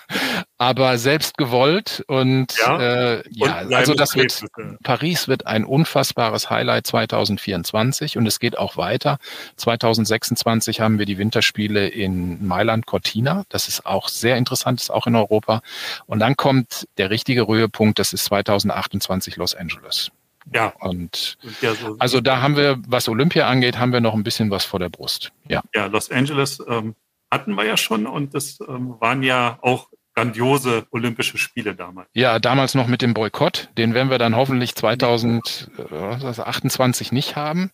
aber 0.59 0.99
selbst 0.99 1.39
gewollt 1.39 2.05
und 2.09 2.55
ja, 2.59 2.81
äh, 2.81 3.23
ja 3.31 3.61
und 3.61 3.75
also 3.75 3.95
das 3.95 4.15
wird 4.15 4.45
Paris 4.83 5.29
wird 5.29 5.47
ein 5.47 5.65
unfassbares 5.65 6.51
Highlight 6.51 6.87
2024 6.87 8.19
und 8.19 8.27
es 8.27 8.39
geht 8.39 8.59
auch 8.59 8.77
weiter. 8.77 9.19
2026 9.57 10.81
haben 10.81 10.99
wir 10.99 11.07
die 11.07 11.17
Winterspiele 11.17 11.89
in 11.89 12.47
Mailand 12.47 12.85
Cortina, 12.85 13.45
das 13.49 13.69
ist 13.69 13.87
auch 13.87 14.09
sehr 14.09 14.37
interessant, 14.37 14.81
ist 14.81 14.91
auch 14.91 15.07
in 15.07 15.17
Europa 15.17 15.63
und 16.05 16.19
dann 16.19 16.37
kommt 16.37 16.87
der 16.99 17.09
richtige 17.09 17.47
Höhepunkt, 17.47 17.99
das 17.99 18.13
ist 18.13 18.25
2028 18.25 19.37
Los 19.37 19.55
Angeles. 19.55 20.11
Ja. 20.53 20.73
Und 20.81 21.39
ja, 21.61 21.75
so 21.75 21.97
also 21.99 22.21
da 22.21 22.41
haben 22.41 22.57
wir, 22.57 22.79
was 22.87 23.09
Olympia 23.09 23.49
angeht, 23.49 23.79
haben 23.79 23.93
wir 23.93 24.01
noch 24.01 24.15
ein 24.15 24.25
bisschen 24.25 24.51
was 24.51 24.65
vor 24.65 24.81
der 24.81 24.89
Brust. 24.89 25.33
Ja, 25.49 25.63
ja 25.75 25.87
Los 25.87 26.11
Angeles 26.11 26.63
ähm, 26.67 26.95
hatten 27.31 27.55
wir 27.55 27.65
ja 27.65 27.77
schon 27.77 28.07
und 28.07 28.35
das 28.35 28.59
ähm, 28.69 28.97
waren 29.01 29.23
ja 29.23 29.59
auch 29.63 29.89
grandiose 30.15 30.87
Olympische 30.91 31.39
Spiele 31.39 31.75
damals. 31.75 32.11
Ja, 32.13 32.39
damals 32.39 32.75
noch 32.75 32.87
mit 32.87 33.01
dem 33.03 33.15
Boykott. 33.15 33.71
Den 33.79 33.95
werden 33.95 34.11
wir 34.11 34.19
dann 34.19 34.37
hoffentlich 34.37 34.75
2028 34.75 37.13
nicht 37.13 37.37
haben. 37.37 37.71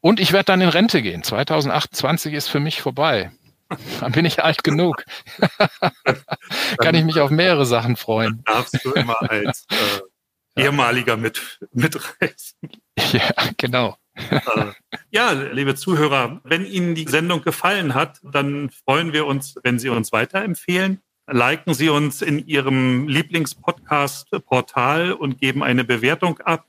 Und 0.00 0.20
ich 0.20 0.32
werde 0.32 0.46
dann 0.46 0.60
in 0.60 0.68
Rente 0.68 1.02
gehen. 1.02 1.22
2028 1.22 2.32
ist 2.32 2.48
für 2.48 2.60
mich 2.60 2.80
vorbei. 2.80 3.32
Dann 4.00 4.12
bin 4.12 4.24
ich 4.24 4.42
alt 4.42 4.64
genug. 4.64 5.04
Kann 6.78 6.94
ich 6.94 7.04
mich 7.04 7.20
auf 7.20 7.30
mehrere 7.30 7.66
Sachen 7.66 7.96
freuen. 7.96 8.42
Darfst 8.46 8.82
du 8.82 8.92
immer 8.92 9.20
als 9.30 9.66
äh, 9.70 10.00
ehemaliger 10.58 11.16
mit, 11.16 11.60
mitreisen. 11.72 12.58
Ja, 13.12 13.30
genau. 13.56 13.96
Äh, 14.16 14.40
ja, 15.10 15.30
liebe 15.30 15.76
Zuhörer, 15.76 16.40
wenn 16.42 16.66
Ihnen 16.66 16.96
die 16.96 17.06
Sendung 17.06 17.42
gefallen 17.42 17.94
hat, 17.94 18.18
dann 18.24 18.70
freuen 18.70 19.12
wir 19.12 19.26
uns, 19.26 19.54
wenn 19.62 19.78
Sie 19.78 19.88
uns 19.88 20.10
weiterempfehlen. 20.10 21.00
Liken 21.30 21.74
Sie 21.74 21.90
uns 21.90 22.22
in 22.22 22.46
Ihrem 22.46 23.06
Lieblingspodcast-Portal 23.06 25.12
und 25.12 25.38
geben 25.38 25.62
eine 25.62 25.84
Bewertung 25.84 26.40
ab. 26.40 26.66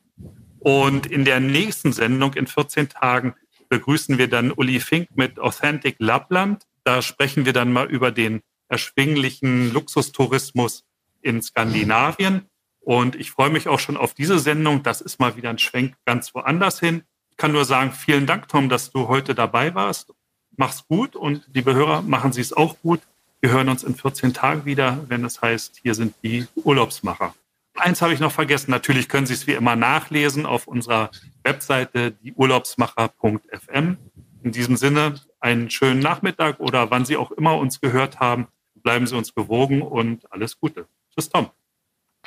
Und 0.59 1.07
in 1.07 1.25
der 1.25 1.39
nächsten 1.39 1.93
Sendung 1.93 2.33
in 2.33 2.45
14 2.45 2.89
Tagen 2.89 3.33
begrüßen 3.69 4.17
wir 4.17 4.27
dann 4.27 4.51
Uli 4.51 4.79
Fink 4.79 5.09
mit 5.15 5.39
Authentic 5.39 5.95
Lappland. 5.99 6.63
Da 6.83 7.01
sprechen 7.01 7.45
wir 7.45 7.53
dann 7.53 7.71
mal 7.71 7.87
über 7.87 8.11
den 8.11 8.41
erschwinglichen 8.67 9.73
Luxustourismus 9.73 10.83
in 11.21 11.41
Skandinavien. 11.41 12.45
Und 12.81 13.15
ich 13.15 13.31
freue 13.31 13.49
mich 13.49 13.67
auch 13.67 13.79
schon 13.79 13.97
auf 13.97 14.13
diese 14.13 14.39
Sendung. 14.39 14.83
Das 14.83 15.01
ist 15.01 15.19
mal 15.19 15.35
wieder 15.35 15.49
ein 15.49 15.59
Schwenk 15.59 15.95
ganz 16.05 16.33
woanders 16.33 16.79
hin. 16.79 17.03
Ich 17.31 17.37
kann 17.37 17.51
nur 17.51 17.65
sagen, 17.65 17.91
vielen 17.91 18.25
Dank, 18.25 18.47
Tom, 18.47 18.69
dass 18.69 18.91
du 18.91 19.07
heute 19.07 19.35
dabei 19.35 19.75
warst. 19.75 20.13
Mach's 20.55 20.85
gut 20.87 21.15
und 21.15 21.45
liebe 21.53 21.73
Hörer, 21.73 22.01
machen 22.01 22.33
Sie 22.33 22.41
es 22.41 22.51
auch 22.51 22.75
gut. 22.81 23.01
Wir 23.41 23.51
hören 23.51 23.69
uns 23.69 23.83
in 23.83 23.95
14 23.95 24.33
Tagen 24.33 24.65
wieder, 24.65 25.05
wenn 25.07 25.23
es 25.23 25.41
heißt, 25.41 25.79
hier 25.81 25.95
sind 25.95 26.13
die 26.23 26.45
Urlaubsmacher. 26.55 27.33
Eins 27.75 28.01
habe 28.01 28.13
ich 28.13 28.19
noch 28.19 28.33
vergessen. 28.33 28.71
Natürlich 28.71 29.07
können 29.07 29.25
Sie 29.25 29.33
es 29.33 29.47
wie 29.47 29.53
immer 29.53 29.77
nachlesen 29.77 30.45
auf 30.45 30.67
unserer 30.67 31.11
Webseite 31.43 32.11
dieurlaubsmacher.fm. 32.11 33.97
In 34.43 34.51
diesem 34.51 34.75
Sinne 34.75 35.15
einen 35.39 35.69
schönen 35.69 36.01
Nachmittag 36.01 36.59
oder 36.59 36.91
wann 36.91 37.05
Sie 37.05 37.15
auch 37.15 37.31
immer 37.31 37.57
uns 37.57 37.79
gehört 37.79 38.19
haben. 38.19 38.47
Bleiben 38.75 39.07
Sie 39.07 39.15
uns 39.15 39.33
gewogen 39.33 39.81
und 39.81 40.31
alles 40.31 40.59
Gute. 40.59 40.87
Tschüss, 41.13 41.29
Tom. 41.29 41.49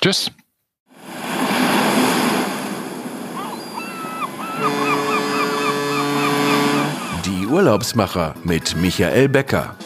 Tschüss. 0.03 0.33
Die 7.25 7.47
Urlaubsmacher 7.47 8.35
mit 8.43 8.75
Michael 8.75 9.29
Becker. 9.29 9.77